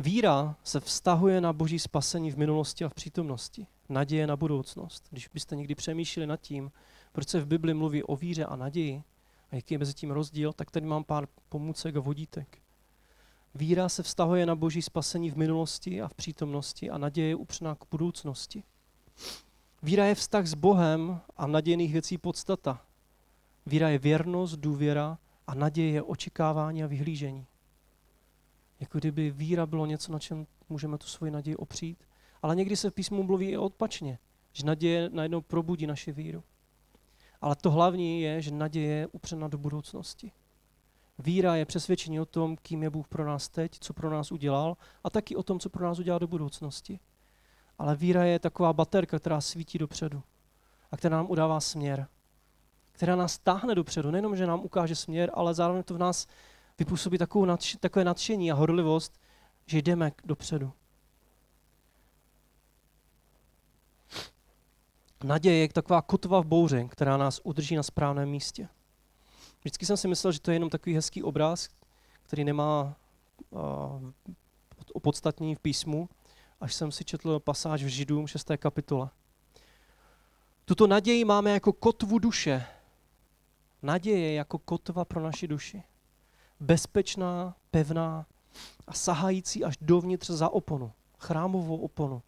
Víra 0.00 0.56
se 0.64 0.80
vztahuje 0.80 1.40
na 1.40 1.52
boží 1.52 1.78
spasení 1.78 2.30
v 2.30 2.36
minulosti 2.36 2.84
a 2.84 2.88
v 2.88 2.94
přítomnosti. 2.94 3.66
Naděje 3.88 4.26
na 4.26 4.36
budoucnost. 4.36 5.04
Když 5.10 5.28
byste 5.28 5.56
někdy 5.56 5.74
přemýšleli 5.74 6.26
nad 6.26 6.40
tím, 6.40 6.70
proč 7.12 7.28
se 7.28 7.40
v 7.40 7.46
Bibli 7.46 7.74
mluví 7.74 8.02
o 8.02 8.16
víře 8.16 8.44
a 8.44 8.56
naději, 8.56 9.02
a 9.50 9.56
jaký 9.56 9.74
je 9.74 9.78
mezi 9.78 9.94
tím 9.94 10.10
rozdíl, 10.10 10.52
tak 10.52 10.70
tady 10.70 10.86
mám 10.86 11.04
pár 11.04 11.28
pomůcek 11.48 11.96
a 11.96 12.00
vodítek. 12.00 12.58
Víra 13.54 13.88
se 13.88 14.02
vztahuje 14.02 14.46
na 14.46 14.54
boží 14.54 14.82
spasení 14.82 15.30
v 15.30 15.36
minulosti 15.36 16.02
a 16.02 16.08
v 16.08 16.14
přítomnosti 16.14 16.90
a 16.90 16.98
naděje 16.98 17.28
je 17.28 17.34
upřená 17.34 17.74
k 17.74 17.84
budoucnosti. 17.90 18.62
Víra 19.82 20.04
je 20.04 20.14
vztah 20.14 20.46
s 20.46 20.54
Bohem 20.54 21.20
a 21.36 21.46
nadějných 21.46 21.92
věcí 21.92 22.18
podstata. 22.18 22.82
Víra 23.66 23.88
je 23.88 23.98
věrnost, 23.98 24.56
důvěra 24.56 25.18
a 25.46 25.54
naděje 25.54 25.90
je 25.90 26.02
očekávání 26.02 26.84
a 26.84 26.86
vyhlížení. 26.86 27.46
Jako 28.80 28.98
kdyby 28.98 29.30
víra 29.30 29.66
bylo 29.66 29.86
něco, 29.86 30.12
na 30.12 30.18
čem 30.18 30.46
můžeme 30.68 30.98
tu 30.98 31.06
svoji 31.06 31.32
naději 31.32 31.56
opřít. 31.56 32.04
Ale 32.42 32.56
někdy 32.56 32.76
se 32.76 32.90
v 32.90 32.94
písmu 32.94 33.22
mluví 33.22 33.48
i 33.48 33.56
odpačně, 33.56 34.18
že 34.52 34.66
naděje 34.66 35.10
najednou 35.12 35.40
probudí 35.40 35.86
naši 35.86 36.12
víru. 36.12 36.42
Ale 37.40 37.56
to 37.56 37.70
hlavní 37.70 38.22
je, 38.22 38.42
že 38.42 38.50
naděje 38.50 38.94
je 38.94 39.06
upřena 39.06 39.48
do 39.48 39.58
budoucnosti. 39.58 40.32
Víra 41.18 41.56
je 41.56 41.64
přesvědčení 41.64 42.20
o 42.20 42.26
tom, 42.26 42.56
kým 42.56 42.82
je 42.82 42.90
Bůh 42.90 43.08
pro 43.08 43.26
nás 43.26 43.48
teď, 43.48 43.72
co 43.80 43.94
pro 43.94 44.10
nás 44.10 44.32
udělal 44.32 44.76
a 45.04 45.10
taky 45.10 45.36
o 45.36 45.42
tom, 45.42 45.60
co 45.60 45.70
pro 45.70 45.84
nás 45.84 45.98
udělá 45.98 46.18
do 46.18 46.26
budoucnosti. 46.26 47.00
Ale 47.78 47.96
víra 47.96 48.24
je 48.24 48.38
taková 48.38 48.72
baterka, 48.72 49.18
která 49.18 49.40
svítí 49.40 49.78
dopředu 49.78 50.22
a 50.90 50.96
která 50.96 51.16
nám 51.16 51.30
udává 51.30 51.60
směr 51.60 52.08
která 52.98 53.16
nás 53.16 53.38
táhne 53.38 53.74
dopředu. 53.74 54.10
Nejenom, 54.10 54.36
že 54.36 54.46
nám 54.46 54.60
ukáže 54.60 54.96
směr, 54.96 55.30
ale 55.34 55.54
zároveň 55.54 55.82
to 55.82 55.94
v 55.94 55.98
nás 55.98 56.26
vypůsobí 56.78 57.18
takovou 57.18 57.46
nadš- 57.46 57.78
takové 57.78 58.04
nadšení 58.04 58.52
a 58.52 58.54
horlivost, 58.54 59.20
že 59.66 59.82
jdeme 59.82 60.12
dopředu. 60.24 60.72
Naděje 65.24 65.56
je 65.56 65.68
taková 65.68 66.02
kotva 66.02 66.40
v 66.40 66.46
bouři, 66.46 66.88
která 66.90 67.16
nás 67.16 67.40
udrží 67.44 67.76
na 67.76 67.82
správném 67.82 68.28
místě. 68.28 68.68
Vždycky 69.60 69.86
jsem 69.86 69.96
si 69.96 70.08
myslel, 70.08 70.32
že 70.32 70.40
to 70.40 70.50
je 70.50 70.54
jenom 70.54 70.70
takový 70.70 70.94
hezký 70.94 71.22
obraz, 71.22 71.68
který 72.22 72.44
nemá 72.44 72.96
uh, 73.50 73.60
opodstatnění 74.92 75.54
v 75.54 75.58
písmu, 75.58 76.08
až 76.60 76.74
jsem 76.74 76.92
si 76.92 77.04
četl 77.04 77.40
pasáž 77.40 77.84
v 77.84 77.86
Židům 77.86 78.26
6. 78.26 78.50
kapitole. 78.56 79.10
Tuto 80.64 80.86
naději 80.86 81.24
máme 81.24 81.50
jako 81.50 81.72
kotvu 81.72 82.18
duše, 82.18 82.66
Naděje 83.82 84.34
jako 84.34 84.58
kotva 84.58 85.04
pro 85.04 85.20
naši 85.20 85.48
duši. 85.48 85.82
Bezpečná, 86.60 87.56
pevná 87.70 88.26
a 88.86 88.92
sahající 88.92 89.64
až 89.64 89.76
dovnitř 89.80 90.30
za 90.30 90.48
oponu, 90.48 90.92
chrámovou 91.18 91.76
oponu, 91.76 92.22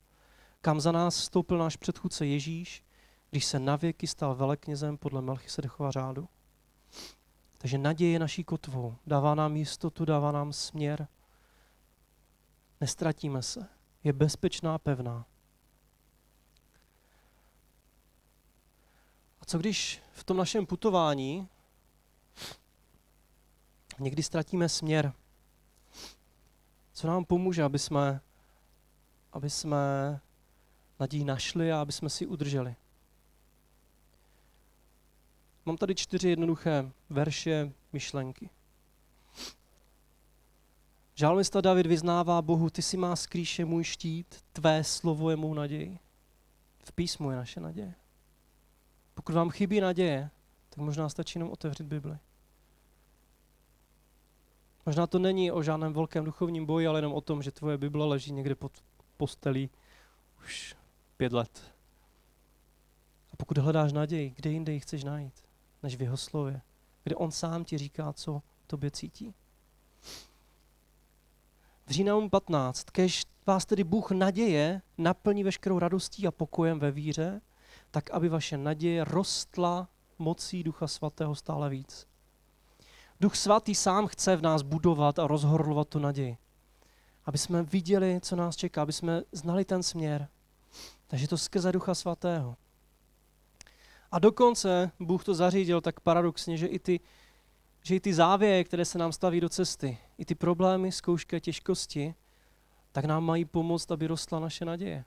kam 0.60 0.80
za 0.80 0.92
nás 0.92 1.18
vstoupil 1.18 1.58
náš 1.58 1.76
předchůdce 1.76 2.26
Ježíš, 2.26 2.84
když 3.30 3.44
se 3.44 3.58
navěky 3.58 4.06
stal 4.06 4.34
veleknězem 4.34 4.98
podle 4.98 5.22
Melchisedechova 5.22 5.90
řádu. 5.90 6.28
Takže 7.58 7.78
naděje 7.78 8.12
je 8.12 8.18
naší 8.18 8.44
kotvou. 8.44 8.96
Dává 9.06 9.34
nám 9.34 9.56
jistotu, 9.56 10.04
dává 10.04 10.32
nám 10.32 10.52
směr. 10.52 11.08
Nestratíme 12.80 13.42
se. 13.42 13.68
Je 14.04 14.12
bezpečná, 14.12 14.78
pevná. 14.78 15.26
co 19.50 19.58
když 19.58 20.02
v 20.12 20.24
tom 20.24 20.36
našem 20.36 20.66
putování 20.66 21.48
někdy 24.00 24.22
ztratíme 24.22 24.68
směr? 24.68 25.12
Co 26.92 27.06
nám 27.06 27.24
pomůže, 27.24 27.62
aby 27.62 27.78
jsme, 27.78 28.20
aby 29.32 29.50
jsme 29.50 29.78
naději 31.00 31.24
našli 31.24 31.72
a 31.72 31.80
aby 31.80 31.92
jsme 31.92 32.10
si 32.10 32.26
udrželi? 32.26 32.76
Mám 35.66 35.76
tady 35.76 35.94
čtyři 35.94 36.28
jednoduché 36.28 36.90
verše, 37.10 37.72
myšlenky. 37.92 38.50
Žálmista 41.14 41.60
David 41.60 41.86
vyznává 41.86 42.42
Bohu, 42.42 42.70
ty 42.70 42.82
si 42.82 42.96
má 42.96 43.16
skrýše 43.16 43.64
můj 43.64 43.84
štít, 43.84 44.44
tvé 44.52 44.84
slovo 44.84 45.30
je 45.30 45.36
mou 45.36 45.54
naději. 45.54 45.98
V 46.84 46.92
písmu 46.92 47.30
je 47.30 47.36
naše 47.36 47.60
naděje. 47.60 47.94
Pokud 49.14 49.34
vám 49.34 49.50
chybí 49.50 49.80
naděje, 49.80 50.30
tak 50.68 50.78
možná 50.78 51.08
stačí 51.08 51.38
jenom 51.38 51.50
otevřít 51.50 51.86
Bibli. 51.86 52.18
Možná 54.90 55.06
to 55.06 55.18
není 55.18 55.52
o 55.52 55.62
žádném 55.62 55.92
velkém 55.92 56.24
duchovním 56.24 56.66
boji, 56.66 56.86
ale 56.86 56.98
jenom 56.98 57.12
o 57.12 57.20
tom, 57.20 57.42
že 57.42 57.50
tvoje 57.50 57.78
Bible 57.78 58.06
leží 58.06 58.32
někde 58.32 58.54
pod 58.54 58.72
postelí 59.16 59.70
už 60.44 60.76
pět 61.16 61.32
let. 61.32 61.74
A 63.32 63.36
pokud 63.36 63.58
hledáš 63.58 63.92
naději, 63.92 64.30
kde 64.30 64.50
jinde 64.50 64.72
ji 64.72 64.80
chceš 64.80 65.04
najít, 65.04 65.34
než 65.82 65.96
v 65.96 66.02
jeho 66.02 66.16
slově, 66.16 66.60
kde 67.04 67.16
on 67.16 67.30
sám 67.30 67.64
ti 67.64 67.78
říká, 67.78 68.12
co 68.12 68.42
tobě 68.66 68.90
cítí. 68.90 69.34
V 71.86 71.90
Říjnanům 71.90 72.30
15. 72.30 72.90
Kež 72.90 73.24
vás 73.46 73.66
tedy 73.66 73.84
Bůh 73.84 74.10
naděje 74.10 74.82
naplní 74.98 75.44
veškerou 75.44 75.78
radostí 75.78 76.26
a 76.26 76.30
pokojem 76.30 76.78
ve 76.78 76.90
víře, 76.90 77.40
tak 77.90 78.10
aby 78.10 78.28
vaše 78.28 78.56
naděje 78.56 79.04
rostla 79.04 79.88
mocí 80.18 80.62
Ducha 80.62 80.86
Svatého 80.86 81.34
stále 81.34 81.70
víc. 81.70 82.09
Duch 83.20 83.36
Svatý 83.36 83.74
sám 83.74 84.06
chce 84.06 84.36
v 84.36 84.42
nás 84.42 84.62
budovat 84.62 85.18
a 85.18 85.26
rozhorlovat 85.26 85.88
tu 85.88 85.98
naději. 85.98 86.36
Aby 87.24 87.38
jsme 87.38 87.62
viděli, 87.62 88.20
co 88.22 88.36
nás 88.36 88.56
čeká, 88.56 88.82
aby 88.82 88.92
jsme 88.92 89.22
znali 89.32 89.64
ten 89.64 89.82
směr. 89.82 90.28
Takže 91.06 91.28
to 91.28 91.38
skrze 91.38 91.72
Ducha 91.72 91.94
Svatého. 91.94 92.56
A 94.10 94.18
dokonce 94.18 94.90
Bůh 95.00 95.24
to 95.24 95.34
zařídil 95.34 95.80
tak 95.80 96.00
paradoxně, 96.00 96.56
že 96.56 96.66
i 96.66 96.78
ty, 96.78 97.00
že 97.82 97.96
i 97.96 98.00
ty 98.00 98.14
závěje, 98.14 98.64
které 98.64 98.84
se 98.84 98.98
nám 98.98 99.12
staví 99.12 99.40
do 99.40 99.48
cesty, 99.48 99.98
i 100.18 100.24
ty 100.24 100.34
problémy, 100.34 100.92
zkoušky 100.92 101.36
a 101.36 101.40
těžkosti, 101.40 102.14
tak 102.92 103.04
nám 103.04 103.24
mají 103.24 103.44
pomoct, 103.44 103.90
aby 103.90 104.06
rostla 104.06 104.40
naše 104.40 104.64
naděje. 104.64 105.04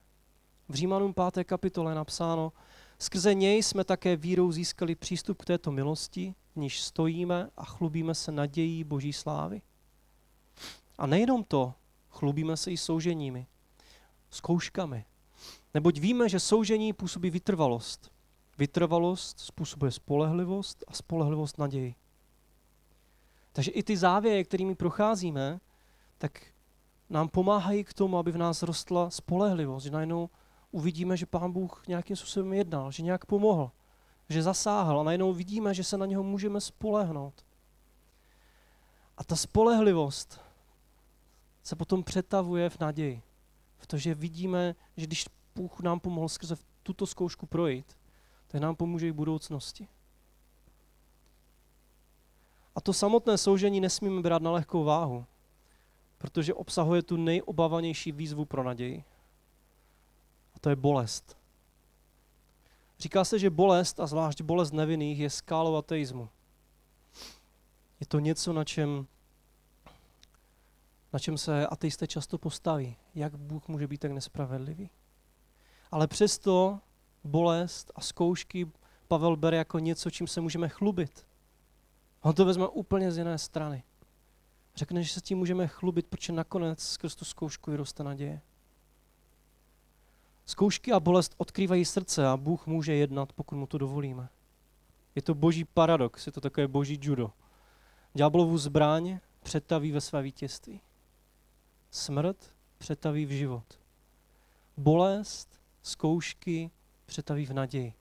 V 0.69 0.76
Římanům 0.76 1.13
5. 1.34 1.43
kapitole 1.43 1.91
je 1.91 1.95
napsáno, 1.95 2.52
skrze 3.00 3.34
něj 3.34 3.64
jsme 3.64 3.84
také 3.84 4.16
vírou 4.16 4.52
získali 4.52 4.96
přístup 4.96 5.42
k 5.42 5.46
této 5.46 5.72
milosti, 5.72 6.36
v 6.56 6.60
níž 6.60 6.82
stojíme 6.82 7.50
a 7.58 7.66
chlubíme 7.66 8.16
se 8.16 8.32
nadějí 8.32 8.84
Boží 8.84 9.14
slávy. 9.14 9.62
A 10.98 11.08
nejenom 11.08 11.44
to, 11.44 11.74
chlubíme 12.10 12.58
se 12.58 12.72
i 12.72 12.78
souženími, 12.78 13.48
zkouškami. 14.30 15.06
Neboť 15.74 16.00
víme, 16.00 16.30
že 16.30 16.40
soužení 16.40 16.94
působí 16.94 17.30
vytrvalost. 17.30 18.12
Vytrvalost 18.58 19.40
způsobuje 19.40 19.92
spolehlivost 19.92 20.84
a 20.88 20.94
spolehlivost 20.94 21.58
naději. 21.58 21.96
Takže 23.52 23.72
i 23.72 23.84
ty 23.84 23.98
závěje, 23.98 24.44
kterými 24.44 24.76
procházíme, 24.76 25.60
tak 26.18 26.46
nám 27.10 27.30
pomáhají 27.30 27.84
k 27.84 27.94
tomu, 27.94 28.18
aby 28.18 28.32
v 28.32 28.38
nás 28.38 28.64
rostla 28.64 29.10
spolehlivost, 29.10 29.84
že 29.84 29.92
najednou 29.92 30.30
uvidíme, 30.74 31.18
že 31.18 31.26
Pán 31.26 31.52
Bůh 31.52 31.84
nějakým 31.88 32.16
způsobem 32.16 32.54
jednal, 32.54 32.92
že 32.92 33.04
nějak 33.04 33.26
pomohl, 33.26 33.72
že 34.30 34.44
zasáhl 34.44 35.00
a 35.00 35.04
najednou 35.04 35.34
vidíme, 35.34 35.74
že 35.74 35.84
se 35.84 35.98
na 35.98 36.06
něho 36.06 36.24
můžeme 36.24 36.62
spolehnout. 36.62 37.46
A 39.18 39.24
ta 39.24 39.36
spolehlivost 39.36 40.42
se 41.64 41.76
potom 41.76 42.04
přetavuje 42.04 42.70
v 42.70 42.80
naději. 42.80 43.22
V 43.78 43.88
to, 43.88 43.98
že 43.98 44.16
vidíme, 44.16 44.76
že 44.98 45.06
když 45.06 45.26
Bůh 45.56 45.80
nám 45.80 46.00
pomohl 46.00 46.30
skrze 46.30 46.56
tuto 46.84 47.08
zkoušku 47.08 47.46
projít, 47.46 47.98
tak 48.48 48.62
nám 48.62 48.76
pomůže 48.76 49.08
i 49.08 49.12
v 49.12 49.16
budoucnosti. 49.16 49.88
A 52.76 52.82
to 52.82 52.94
samotné 52.94 53.38
soužení 53.38 53.82
nesmíme 53.82 54.22
brát 54.22 54.42
na 54.42 54.52
lehkou 54.52 54.84
váhu, 54.84 55.26
protože 56.18 56.54
obsahuje 56.54 57.04
tu 57.04 57.18
nejobavanější 57.18 58.12
výzvu 58.12 58.46
pro 58.46 58.64
naději. 58.64 59.04
To 60.63 60.69
je 60.69 60.76
bolest. 60.76 61.38
Říká 62.99 63.23
se, 63.23 63.39
že 63.39 63.49
bolest, 63.49 63.99
a 63.99 64.08
zvlášť 64.08 64.41
bolest 64.41 64.71
nevinných, 64.71 65.19
je 65.19 65.30
skálou 65.30 65.76
ateismu. 65.76 66.30
Je 67.99 68.06
to 68.08 68.19
něco, 68.19 68.54
na 68.54 68.63
čem, 68.63 69.08
na 71.13 71.19
čem 71.19 71.38
se 71.38 71.67
ateisté 71.67 72.08
často 72.08 72.38
postaví. 72.38 72.95
Jak 73.15 73.38
Bůh 73.38 73.67
může 73.67 73.88
být 73.88 73.97
tak 73.97 74.12
nespravedlivý? 74.12 74.89
Ale 75.91 76.08
přesto 76.08 76.80
bolest 77.23 77.91
a 77.95 78.02
zkoušky 78.02 78.71
Pavel 79.08 79.36
bere 79.36 79.58
jako 79.58 79.80
něco, 79.80 80.10
čím 80.10 80.28
se 80.28 80.41
můžeme 80.41 80.69
chlubit. 80.69 81.28
On 82.21 82.34
to 82.34 82.45
vezme 82.45 82.67
úplně 82.67 83.12
z 83.12 83.17
jiné 83.17 83.38
strany. 83.38 83.84
Řekne, 84.76 85.04
že 85.04 85.13
se 85.13 85.21
tím 85.21 85.38
můžeme 85.38 85.67
chlubit, 85.67 86.08
protože 86.08 86.34
nakonec 86.34 86.84
skrz 86.84 87.15
tu 87.15 87.26
zkoušku 87.26 87.71
vyroste 87.71 88.04
naděje. 88.04 88.41
Zkoušky 90.46 90.92
a 90.92 91.00
bolest 91.00 91.34
odkrývají 91.38 91.86
srdce 91.86 92.28
a 92.28 92.38
Bůh 92.38 92.68
může 92.68 92.94
jednat, 92.94 93.34
pokud 93.34 93.56
mu 93.56 93.68
to 93.68 93.78
dovolíme. 93.78 94.30
Je 95.16 95.22
to 95.22 95.36
boží 95.36 95.66
paradox, 95.66 96.26
je 96.26 96.32
to 96.32 96.42
takové 96.42 96.68
boží 96.68 97.00
judo. 97.02 97.32
Ďáblovu 98.14 98.58
zbraň 98.58 99.20
přetaví 99.44 99.92
ve 99.92 100.02
své 100.02 100.22
vítězství. 100.22 100.82
Smrt 101.92 102.52
přetaví 102.78 103.26
v 103.26 103.30
život. 103.30 103.80
Bolest, 104.78 105.60
zkoušky 105.84 106.72
přetaví 107.06 107.46
v 107.46 107.54
naději. 107.54 107.94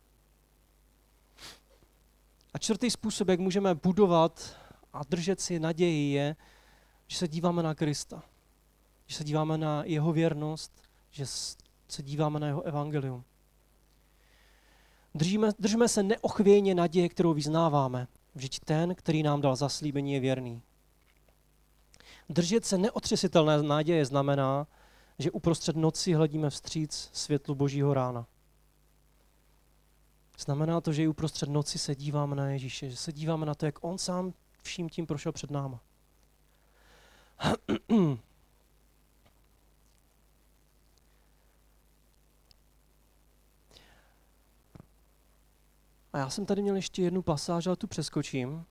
A 2.55 2.59
čtvrtý 2.59 2.91
způsob, 2.91 3.29
jak 3.29 3.41
můžeme 3.41 3.75
budovat 3.75 4.57
a 4.93 5.03
držet 5.09 5.41
si 5.41 5.61
naději, 5.61 6.13
je, 6.13 6.37
že 7.07 7.19
se 7.19 7.29
díváme 7.29 7.63
na 7.63 7.75
Krista. 7.75 8.23
Že 9.07 9.17
se 9.17 9.25
díváme 9.25 9.59
na 9.59 9.85
jeho 9.85 10.13
věrnost, 10.13 10.73
že 11.11 11.27
se 11.93 12.03
díváme 12.03 12.41
na 12.41 12.47
jeho 12.47 12.63
evangelium. 12.63 13.25
Držíme, 15.15 15.51
držíme 15.59 15.89
se 15.89 16.03
neochvějně 16.03 16.75
naděje, 16.75 17.09
kterou 17.09 17.33
vyznáváme. 17.33 18.09
Vždyť 18.35 18.61
ten, 18.65 18.95
který 18.95 19.23
nám 19.23 19.41
dal 19.41 19.57
zaslíbení, 19.57 20.13
je 20.13 20.21
věrný. 20.21 20.63
Držet 22.29 22.65
se 22.65 22.79
neotřesitelné 22.79 23.63
naděje 23.63 24.07
znamená, 24.07 24.67
že 25.19 25.31
uprostřed 25.31 25.77
noci 25.77 26.13
hledíme 26.13 26.51
vstříc 26.51 27.11
světlu 27.13 27.55
božího 27.55 27.95
rána. 27.95 28.27
Znamená 30.39 30.81
to, 30.81 30.93
že 30.93 31.03
i 31.03 31.09
uprostřed 31.09 31.49
noci 31.49 31.79
se 31.79 31.95
díváme 31.95 32.37
na 32.37 32.51
Ježíše, 32.51 32.91
že 32.91 32.97
se 32.97 33.13
díváme 33.13 33.47
na 33.47 33.55
to, 33.55 33.67
jak 33.67 33.85
on 33.85 33.99
sám 33.99 34.33
vším 34.63 34.89
tím 34.89 35.07
prošel 35.07 35.33
před 35.33 35.51
náma. 35.51 35.81
A 46.12 46.18
já 46.18 46.31
jsem 46.31 46.46
tady 46.46 46.62
měl 46.62 46.77
ještě 46.77 47.03
jednu 47.03 47.22
pasáž, 47.22 47.66
ale 47.66 47.77
tu 47.77 47.87
přeskočím. 47.87 48.64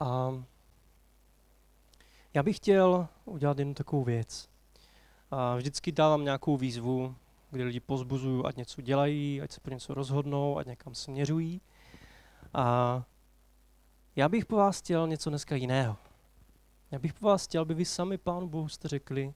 A 0.00 0.30
já 2.34 2.42
bych 2.42 2.56
chtěl 2.56 3.08
udělat 3.24 3.58
jednu 3.58 3.74
takovou 3.74 4.04
věc. 4.04 4.48
A 5.30 5.56
vždycky 5.56 5.92
dávám 5.92 6.24
nějakou 6.24 6.56
výzvu, 6.56 7.14
kdy 7.50 7.64
lidi 7.64 7.80
pozbuzují, 7.80 8.44
ať 8.44 8.56
něco 8.56 8.82
dělají, 8.82 9.42
ať 9.42 9.52
se 9.52 9.60
pro 9.60 9.74
něco 9.74 9.94
rozhodnou, 9.94 10.58
ať 10.58 10.66
někam 10.66 10.94
směřují. 10.94 11.60
A 12.54 13.04
já 14.16 14.28
bych 14.28 14.46
po 14.46 14.56
vás 14.56 14.78
chtěl 14.78 15.08
něco 15.08 15.30
dneska 15.30 15.56
jiného. 15.56 15.96
Já 16.90 16.98
bych 16.98 17.14
po 17.14 17.26
vás 17.26 17.44
chtěl, 17.44 17.62
aby 17.62 17.74
vy 17.74 17.84
sami 17.84 18.18
Pánu 18.18 18.48
Bohu 18.48 18.68
jste 18.68 18.88
řekli, 18.88 19.34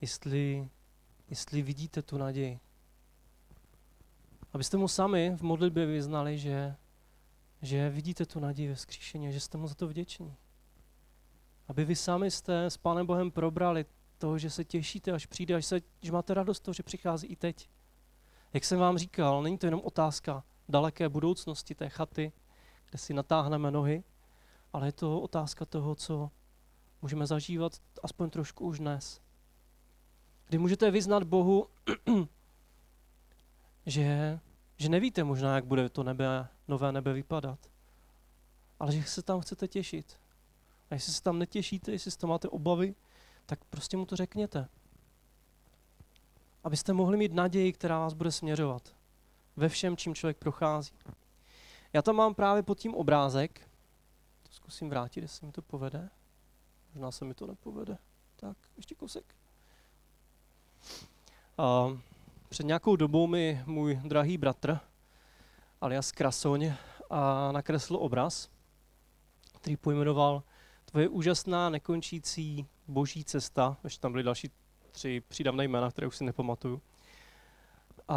jestli, 0.00 0.68
jestli 1.28 1.62
vidíte 1.62 2.02
tu 2.02 2.18
naději. 2.18 2.60
Abyste 4.52 4.76
mu 4.76 4.88
sami 4.88 5.32
v 5.36 5.42
modlitbě 5.42 5.86
vyznali, 5.86 6.38
že, 6.38 6.76
že 7.62 7.90
vidíte 7.90 8.26
tu 8.26 8.40
naději 8.40 8.68
ve 8.68 8.76
skříšení, 8.76 9.32
že 9.32 9.40
jste 9.40 9.58
mu 9.58 9.66
za 9.66 9.74
to 9.74 9.88
vděční. 9.88 10.36
Aby 11.68 11.84
vy 11.84 11.96
sami 11.96 12.30
jste 12.30 12.64
s 12.64 12.76
Pánem 12.76 13.06
Bohem 13.06 13.30
probrali 13.30 13.84
toho, 14.18 14.38
že 14.38 14.50
se 14.50 14.64
těšíte, 14.64 15.12
až 15.12 15.26
přijde, 15.26 15.54
až 15.54 15.66
se, 15.66 15.80
že 16.02 16.12
máte 16.12 16.34
radost 16.34 16.60
toho, 16.60 16.72
že 16.74 16.82
přichází 16.82 17.26
i 17.26 17.36
teď. 17.36 17.70
Jak 18.52 18.64
jsem 18.64 18.78
vám 18.78 18.98
říkal, 18.98 19.42
není 19.42 19.58
to 19.58 19.66
jenom 19.66 19.80
otázka 19.84 20.44
daleké 20.68 21.08
budoucnosti 21.08 21.74
té 21.74 21.88
chaty, 21.88 22.32
kde 22.90 22.98
si 22.98 23.14
natáhneme 23.14 23.70
nohy, 23.70 24.04
ale 24.72 24.88
je 24.88 24.92
to 24.92 25.20
otázka 25.20 25.64
toho, 25.64 25.94
co 25.94 26.30
můžeme 27.02 27.26
zažívat 27.26 27.72
aspoň 28.02 28.30
trošku 28.30 28.66
už 28.66 28.78
dnes. 28.78 29.20
Kdy 30.46 30.58
můžete 30.58 30.90
vyznat 30.90 31.22
Bohu, 31.22 31.66
že, 33.86 34.40
že 34.76 34.88
nevíte 34.88 35.24
možná, 35.24 35.54
jak 35.54 35.64
bude 35.64 35.88
to 35.88 36.02
nebe, 36.02 36.48
nové 36.68 36.92
nebe 36.92 37.12
vypadat, 37.12 37.58
ale 38.80 38.92
že 38.92 39.02
se 39.02 39.22
tam 39.22 39.40
chcete 39.40 39.68
těšit. 39.68 40.20
A 40.90 40.94
jestli 40.94 41.12
se 41.12 41.22
tam 41.22 41.38
netěšíte, 41.38 41.92
jestli 41.92 42.10
tam 42.10 42.30
máte 42.30 42.48
obavy, 42.48 42.94
tak 43.46 43.64
prostě 43.64 43.96
mu 43.96 44.06
to 44.06 44.16
řekněte. 44.16 44.68
Abyste 46.64 46.92
mohli 46.92 47.16
mít 47.16 47.32
naději, 47.32 47.72
která 47.72 47.98
vás 47.98 48.14
bude 48.14 48.32
směřovat 48.32 48.94
ve 49.56 49.68
všem, 49.68 49.96
čím 49.96 50.14
člověk 50.14 50.38
prochází. 50.38 50.92
Já 51.92 52.02
tam 52.02 52.16
mám 52.16 52.34
právě 52.34 52.62
pod 52.62 52.78
tím 52.78 52.94
obrázek, 52.94 53.70
to 54.42 54.52
zkusím 54.52 54.90
vrátit, 54.90 55.20
jestli 55.20 55.46
mi 55.46 55.52
to 55.52 55.62
povede. 55.62 56.10
Možná 56.94 57.10
se 57.10 57.24
mi 57.24 57.34
to 57.34 57.46
nepovede. 57.46 57.98
Tak, 58.36 58.56
ještě 58.76 58.94
kousek. 58.94 59.34
A 61.58 61.98
před 62.50 62.66
nějakou 62.66 62.96
dobou 62.96 63.26
mi 63.26 63.62
můj 63.66 64.00
drahý 64.04 64.38
bratr, 64.38 64.78
alias 65.80 66.12
Krasoň, 66.12 66.72
a 67.10 67.52
nakresl 67.52 67.96
obraz, 67.96 68.48
který 69.60 69.76
pojmenoval 69.76 70.42
Tvoje 70.90 71.08
úžasná, 71.08 71.70
nekončící 71.70 72.66
boží 72.88 73.24
cesta, 73.24 73.76
ještě 73.84 74.00
tam 74.00 74.12
byly 74.12 74.24
další 74.24 74.50
tři 74.92 75.22
přídavné 75.28 75.64
jména, 75.64 75.90
které 75.90 76.06
už 76.06 76.16
si 76.16 76.24
nepamatuju. 76.24 76.82
A, 78.08 78.16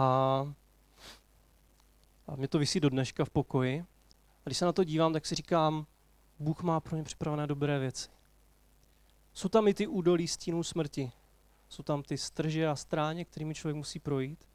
a 2.27 2.35
mě 2.35 2.47
to 2.47 2.59
vysí 2.59 2.79
do 2.79 2.89
dneška 2.89 3.25
v 3.25 3.29
pokoji. 3.29 3.85
A 4.11 4.43
když 4.43 4.57
se 4.57 4.65
na 4.65 4.71
to 4.71 4.83
dívám, 4.83 5.13
tak 5.13 5.25
si 5.25 5.35
říkám, 5.35 5.85
Bůh 6.39 6.61
má 6.61 6.79
pro 6.79 6.97
ně 6.97 7.03
připravené 7.03 7.47
dobré 7.47 7.79
věci. 7.79 8.09
Jsou 9.33 9.49
tam 9.49 9.67
i 9.67 9.73
ty 9.73 9.87
údolí 9.87 10.27
stínů 10.27 10.63
smrti. 10.63 11.11
Jsou 11.73 11.83
tam 11.83 12.03
ty 12.03 12.17
strže 12.17 12.67
a 12.67 12.75
stráně, 12.75 13.25
kterými 13.25 13.55
člověk 13.55 13.75
musí 13.75 13.99
projít. 13.99 14.47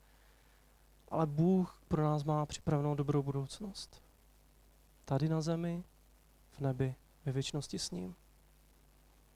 Ale 1.09 1.27
Bůh 1.27 1.83
pro 1.89 2.03
nás 2.03 2.25
má 2.25 2.47
připravenou 2.47 2.95
dobrou 2.95 3.23
budoucnost. 3.23 4.03
Tady 5.05 5.29
na 5.29 5.41
zemi, 5.41 5.85
v 6.51 6.61
nebi, 6.61 6.95
ve 7.25 7.33
věčnosti 7.33 7.79
s 7.79 7.91
ním. 7.91 8.15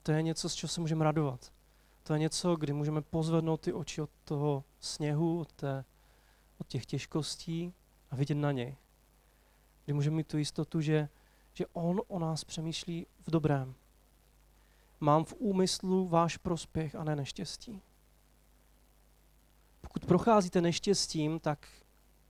To 0.03 0.11
je 0.11 0.21
něco, 0.21 0.49
z 0.49 0.55
čeho 0.55 0.69
se 0.69 0.81
můžeme 0.81 1.03
radovat. 1.03 1.53
To 2.03 2.13
je 2.13 2.19
něco, 2.19 2.55
kdy 2.55 2.73
můžeme 2.73 3.01
pozvednout 3.01 3.61
ty 3.61 3.73
oči 3.73 4.01
od 4.01 4.09
toho 4.23 4.63
sněhu, 4.79 5.39
od, 5.39 5.51
té, 5.53 5.85
od 6.57 6.67
těch 6.67 6.85
těžkostí 6.85 7.73
a 8.11 8.15
vidět 8.15 8.35
na 8.35 8.51
něj. 8.51 8.77
Kdy 9.85 9.93
můžeme 9.93 10.15
mít 10.15 10.27
tu 10.27 10.37
jistotu, 10.37 10.81
že, 10.81 11.09
že 11.53 11.65
on 11.73 12.01
o 12.07 12.19
nás 12.19 12.43
přemýšlí 12.43 13.07
v 13.27 13.31
dobrém. 13.31 13.75
Mám 15.03 15.25
v 15.25 15.33
úmyslu 15.37 16.07
váš 16.07 16.37
prospěch 16.37 16.95
a 16.95 17.03
ne 17.03 17.15
neštěstí. 17.15 17.81
Pokud 19.81 20.05
procházíte 20.05 20.61
neštěstím, 20.61 21.39
tak 21.39 21.67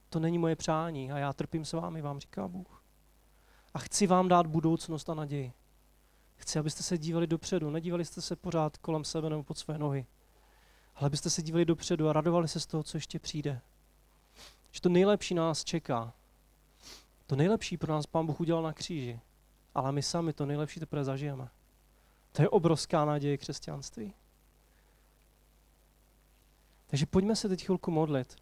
to 0.09 0.19
není 0.19 0.37
moje 0.37 0.55
přání 0.55 1.11
a 1.11 1.17
já 1.17 1.33
trpím 1.33 1.65
s 1.65 1.73
vámi, 1.73 2.01
vám 2.01 2.19
říká 2.19 2.47
Bůh. 2.47 2.83
A 3.73 3.79
chci 3.79 4.07
vám 4.07 4.27
dát 4.27 4.47
budoucnost 4.47 5.09
a 5.09 5.13
naději. 5.13 5.53
Chci, 6.35 6.59
abyste 6.59 6.83
se 6.83 6.97
dívali 6.97 7.27
dopředu, 7.27 7.69
nedívali 7.69 8.05
jste 8.05 8.21
se 8.21 8.35
pořád 8.35 8.77
kolem 8.77 9.03
sebe 9.03 9.29
nebo 9.29 9.43
pod 9.43 9.57
své 9.57 9.77
nohy, 9.77 10.05
ale 10.95 11.07
abyste 11.07 11.29
se 11.29 11.41
dívali 11.41 11.65
dopředu 11.65 12.09
a 12.09 12.13
radovali 12.13 12.47
se 12.47 12.59
z 12.59 12.65
toho, 12.65 12.83
co 12.83 12.97
ještě 12.97 13.19
přijde. 13.19 13.61
Že 14.71 14.81
to 14.81 14.89
nejlepší 14.89 15.33
nás 15.33 15.63
čeká. 15.63 16.13
To 17.25 17.35
nejlepší 17.35 17.77
pro 17.77 17.93
nás 17.93 18.05
Pán 18.05 18.25
Bůh 18.25 18.39
udělal 18.39 18.63
na 18.63 18.73
kříži, 18.73 19.19
ale 19.75 19.91
my 19.91 20.03
sami 20.03 20.33
to 20.33 20.45
nejlepší 20.45 20.79
teprve 20.79 21.03
zažijeme. 21.03 21.49
To 22.33 22.41
je 22.41 22.49
obrovská 22.49 23.05
naděje 23.05 23.37
křesťanství. 23.37 24.13
Takže 26.87 27.05
pojďme 27.05 27.35
se 27.35 27.49
teď 27.49 27.65
chvilku 27.65 27.91
modlit. 27.91 28.35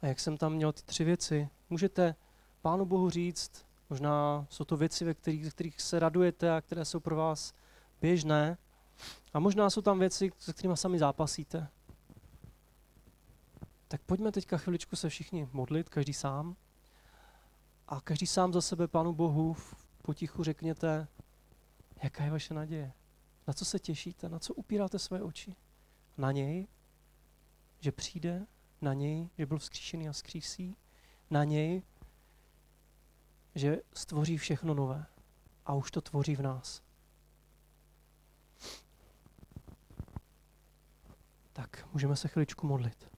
A 0.00 0.06
jak 0.06 0.20
jsem 0.20 0.36
tam 0.36 0.52
měl 0.52 0.72
ty 0.72 0.82
tři 0.82 1.04
věci, 1.04 1.48
můžete 1.70 2.14
Pánu 2.62 2.84
Bohu 2.84 3.10
říct, 3.10 3.66
možná 3.90 4.46
jsou 4.50 4.64
to 4.64 4.76
věci, 4.76 5.04
ve 5.04 5.14
kterých, 5.14 5.50
kterých 5.50 5.80
se 5.80 5.98
radujete 5.98 6.56
a 6.56 6.60
které 6.60 6.84
jsou 6.84 7.00
pro 7.00 7.16
vás 7.16 7.54
běžné. 8.00 8.58
A 9.34 9.38
možná 9.38 9.70
jsou 9.70 9.82
tam 9.82 9.98
věci, 9.98 10.32
se 10.38 10.52
kterými 10.52 10.76
sami 10.76 10.98
zápasíte. 10.98 11.68
Tak 13.88 14.00
pojďme 14.02 14.32
teďka 14.32 14.58
chviličku 14.58 14.96
se 14.96 15.08
všichni 15.08 15.48
modlit, 15.52 15.88
každý 15.88 16.12
sám. 16.12 16.56
A 17.88 18.00
každý 18.00 18.26
sám 18.26 18.52
za 18.52 18.60
sebe 18.60 18.88
Pánu 18.88 19.12
Bohu 19.12 19.56
potichu 20.02 20.44
řekněte, 20.44 21.08
jaká 22.02 22.24
je 22.24 22.30
vaše 22.30 22.54
naděje. 22.54 22.92
Na 23.46 23.54
co 23.54 23.64
se 23.64 23.78
těšíte, 23.78 24.28
na 24.28 24.38
co 24.38 24.54
upíráte 24.54 24.98
své 24.98 25.22
oči. 25.22 25.56
Na 26.18 26.32
něj, 26.32 26.68
že 27.80 27.92
přijde, 27.92 28.46
na 28.80 28.94
něj, 28.94 29.28
že 29.38 29.46
byl 29.46 29.58
vzkříšený 29.58 30.08
a 30.08 30.12
vzkřísí, 30.12 30.76
na 31.30 31.44
něj, 31.44 31.82
že 33.54 33.82
stvoří 33.94 34.38
všechno 34.38 34.74
nové. 34.74 35.06
A 35.66 35.74
už 35.74 35.90
to 35.90 36.00
tvoří 36.00 36.36
v 36.36 36.42
nás. 36.42 36.82
Tak, 41.52 41.88
můžeme 41.92 42.16
se 42.16 42.28
chviličku 42.28 42.66
modlit. 42.66 43.10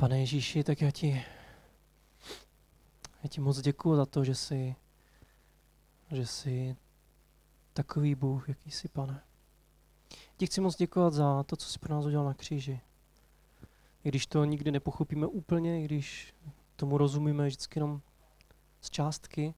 Pane 0.00 0.20
Ježíši, 0.20 0.64
tak 0.64 0.82
já 0.82 0.90
ti, 0.90 1.24
já 3.22 3.28
ti 3.28 3.40
moc 3.40 3.60
děkuji 3.60 3.96
za 3.96 4.06
to, 4.06 4.24
že 4.24 4.34
jsi, 4.34 4.76
že 6.10 6.26
jsi 6.26 6.76
takový 7.72 8.14
Bůh, 8.14 8.48
jaký 8.48 8.70
jsi, 8.70 8.88
pane. 8.88 9.22
Ti 10.36 10.46
chci 10.46 10.60
moc 10.60 10.76
děkovat 10.76 11.12
za 11.12 11.42
to, 11.42 11.56
co 11.56 11.68
jsi 11.68 11.78
pro 11.78 11.94
nás 11.94 12.04
udělal 12.04 12.26
na 12.26 12.34
kříži. 12.34 12.80
I 14.04 14.08
když 14.08 14.26
to 14.26 14.44
nikdy 14.44 14.70
nepochopíme 14.70 15.26
úplně, 15.26 15.80
i 15.80 15.84
když 15.84 16.34
tomu 16.76 16.98
rozumíme 16.98 17.46
vždycky 17.46 17.78
jenom 17.78 18.02
z 18.80 18.90
částky, 18.90 19.54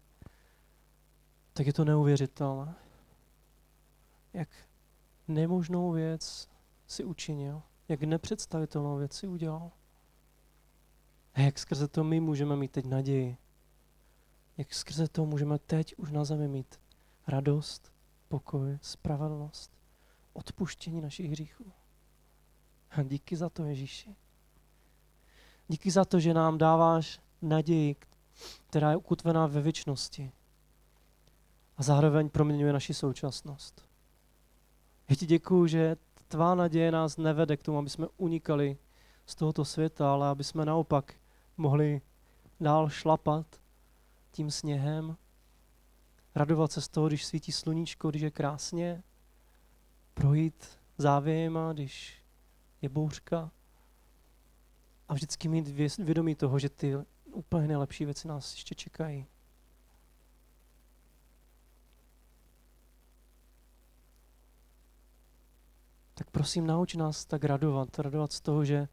tak 1.52 1.66
je 1.66 1.72
to 1.72 1.84
neuvěřitelné. 1.84 2.74
Jak 4.32 4.48
nemožnou 5.28 5.92
věc 5.92 6.48
si 6.86 7.04
učinil, 7.04 7.62
jak 7.88 8.02
nepředstavitelnou 8.02 8.96
věc 8.96 9.12
si 9.12 9.26
udělal. 9.26 9.70
A 11.40 11.42
jak 11.42 11.58
skrze 11.58 11.88
to 11.88 12.04
my 12.04 12.20
můžeme 12.20 12.56
mít 12.56 12.72
teď 12.72 12.84
naději. 12.84 13.36
Jak 14.56 14.74
skrze 14.74 15.08
to 15.08 15.26
můžeme 15.26 15.58
teď 15.58 15.94
už 15.96 16.10
na 16.10 16.24
zemi 16.24 16.48
mít 16.48 16.80
radost, 17.26 17.92
pokoj, 18.28 18.78
spravedlnost, 18.82 19.70
odpuštění 20.32 21.00
našich 21.00 21.30
hříchů. 21.30 21.72
A 22.90 23.02
díky 23.02 23.36
za 23.36 23.48
to, 23.48 23.64
Ježíši. 23.64 24.16
Díky 25.68 25.90
za 25.90 26.04
to, 26.04 26.20
že 26.20 26.34
nám 26.34 26.58
dáváš 26.58 27.20
naději, 27.42 27.96
která 28.66 28.90
je 28.90 28.96
ukutvená 28.96 29.46
ve 29.46 29.60
věčnosti 29.60 30.32
a 31.76 31.82
zároveň 31.82 32.28
proměňuje 32.28 32.72
naši 32.72 32.94
současnost. 32.94 33.88
Já 35.08 35.16
ti 35.16 35.26
děkuju, 35.26 35.66
že 35.66 35.96
tvá 36.28 36.54
naděje 36.54 36.92
nás 36.92 37.16
nevede 37.16 37.56
k 37.56 37.62
tomu, 37.62 37.78
aby 37.78 37.90
jsme 37.90 38.06
unikali 38.16 38.78
z 39.26 39.34
tohoto 39.34 39.64
světa, 39.64 40.12
ale 40.12 40.28
aby 40.28 40.44
jsme 40.44 40.64
naopak 40.64 41.19
mohli 41.60 42.00
dál 42.60 42.88
šlapat 42.88 43.60
tím 44.30 44.50
sněhem, 44.50 45.16
radovat 46.34 46.72
se 46.72 46.80
z 46.80 46.88
toho, 46.88 47.08
když 47.08 47.26
svítí 47.26 47.52
sluníčko, 47.52 48.10
když 48.10 48.22
je 48.22 48.30
krásně, 48.30 49.02
projít 50.14 50.78
závějema, 50.98 51.72
když 51.72 52.24
je 52.82 52.88
bouřka 52.88 53.50
a 55.08 55.14
vždycky 55.14 55.48
mít 55.48 55.68
vědomí 55.98 56.34
toho, 56.34 56.58
že 56.58 56.68
ty 56.68 56.96
úplně 57.32 57.68
nejlepší 57.68 58.04
věci 58.04 58.28
nás 58.28 58.54
ještě 58.54 58.74
čekají. 58.74 59.26
Tak 66.14 66.30
prosím, 66.30 66.66
nauč 66.66 66.94
nás 66.94 67.24
tak 67.24 67.44
radovat, 67.44 67.98
radovat 67.98 68.32
z 68.32 68.40
toho, 68.40 68.64
že 68.64 68.88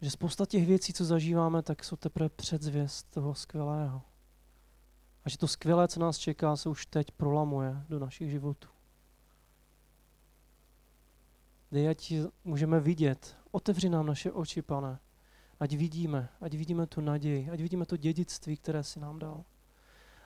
že 0.00 0.10
spousta 0.10 0.46
těch 0.46 0.66
věcí, 0.66 0.92
co 0.92 1.04
zažíváme, 1.04 1.62
tak 1.62 1.84
jsou 1.84 1.96
teprve 1.96 2.28
předzvěst 2.28 3.10
toho 3.10 3.34
skvělého. 3.34 4.02
A 5.24 5.28
že 5.28 5.38
to 5.38 5.48
skvělé, 5.48 5.88
co 5.88 6.00
nás 6.00 6.18
čeká, 6.18 6.56
se 6.56 6.68
už 6.68 6.86
teď 6.86 7.10
prolamuje 7.10 7.84
do 7.88 7.98
našich 7.98 8.30
životů. 8.30 8.68
Dej, 11.72 11.88
ať 11.88 12.12
můžeme 12.44 12.80
vidět. 12.80 13.36
Otevři 13.50 13.88
nám 13.88 14.06
naše 14.06 14.32
oči, 14.32 14.62
pane. 14.62 14.98
Ať 15.60 15.72
vidíme, 15.72 16.28
ať 16.40 16.54
vidíme 16.54 16.86
tu 16.86 17.00
naději, 17.00 17.50
ať 17.50 17.60
vidíme 17.60 17.86
to 17.86 17.96
dědictví, 17.96 18.56
které 18.56 18.84
si 18.84 19.00
nám 19.00 19.18
dal. 19.18 19.44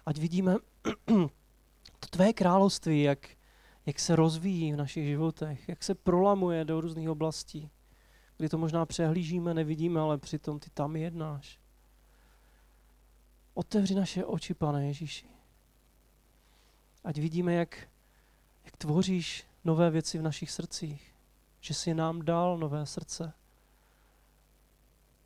Ať 0.07 0.19
vidíme 0.19 0.57
to 2.01 2.07
tvé 2.11 2.33
království, 2.33 3.03
jak, 3.03 3.29
jak 3.87 4.01
se 4.01 4.17
rozvíjí 4.17 4.73
v 4.73 4.77
našich 4.77 5.07
životech, 5.07 5.69
jak 5.69 5.83
se 5.83 5.95
prolamuje 5.95 6.65
do 6.65 6.81
různých 6.81 7.11
oblastí 7.11 7.71
kdy 8.45 8.49
to 8.49 8.59
možná 8.59 8.87
přehlížíme, 8.87 9.55
nevidíme, 9.55 10.01
ale 10.01 10.19
přitom 10.19 10.59
ty 10.59 10.71
tam 10.71 10.97
jednáš. 10.97 11.59
Otevři 13.55 13.95
naše 13.95 14.25
oči, 14.25 14.55
pane 14.55 14.87
Ježíši. 14.87 15.27
Ať 17.05 17.19
vidíme, 17.19 17.55
jak, 17.55 17.89
jak 18.65 18.77
tvoříš 18.77 19.47
nové 19.65 19.91
věci 19.91 20.19
v 20.19 20.23
našich 20.23 20.51
srdcích. 20.51 21.15
Že 21.61 21.75
jsi 21.75 21.95
nám 21.95 22.25
dal 22.25 22.59
nové 22.59 22.87
srdce. 22.87 23.33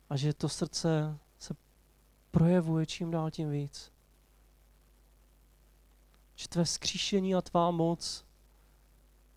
A 0.09 0.17
že 0.17 0.33
to 0.33 0.49
srdce 0.49 1.17
se 1.39 1.55
projevuje 2.31 2.85
čím 2.85 3.11
dál 3.11 3.31
tím 3.31 3.51
víc. 3.51 3.91
že 6.35 6.47
tvé 6.47 6.65
skříšení 6.65 7.35
a 7.35 7.41
tvá 7.41 7.71
moc 7.71 8.25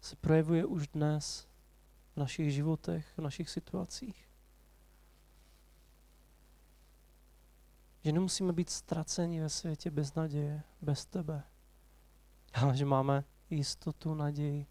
se 0.01 0.17
projevuje 0.17 0.65
už 0.65 0.89
dnes 0.89 1.52
v 2.15 2.17
našich 2.17 2.53
životech, 2.53 3.07
v 3.17 3.21
našich 3.21 3.51
situacích. 3.51 4.29
Že 8.05 8.13
nemusíme 8.13 8.53
být 8.53 8.71
ztraceni 8.71 9.41
ve 9.41 9.49
světě 9.49 9.91
bez 9.91 10.15
naděje, 10.15 10.63
bez 10.83 11.07
tebe, 11.07 11.43
ale 12.55 12.77
že 12.77 12.85
máme 12.85 13.25
jistotu, 13.51 14.15
naději, 14.15 14.67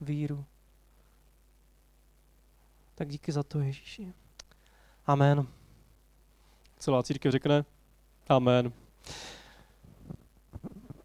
víru. 0.00 0.44
Tak 2.94 3.08
díky 3.08 3.32
za 3.32 3.42
to, 3.42 3.60
Ježíši. 3.60 4.14
Amen. 5.06 5.46
Celá 6.78 7.02
církev 7.02 7.32
řekne 7.32 7.64
Amen. 8.28 8.72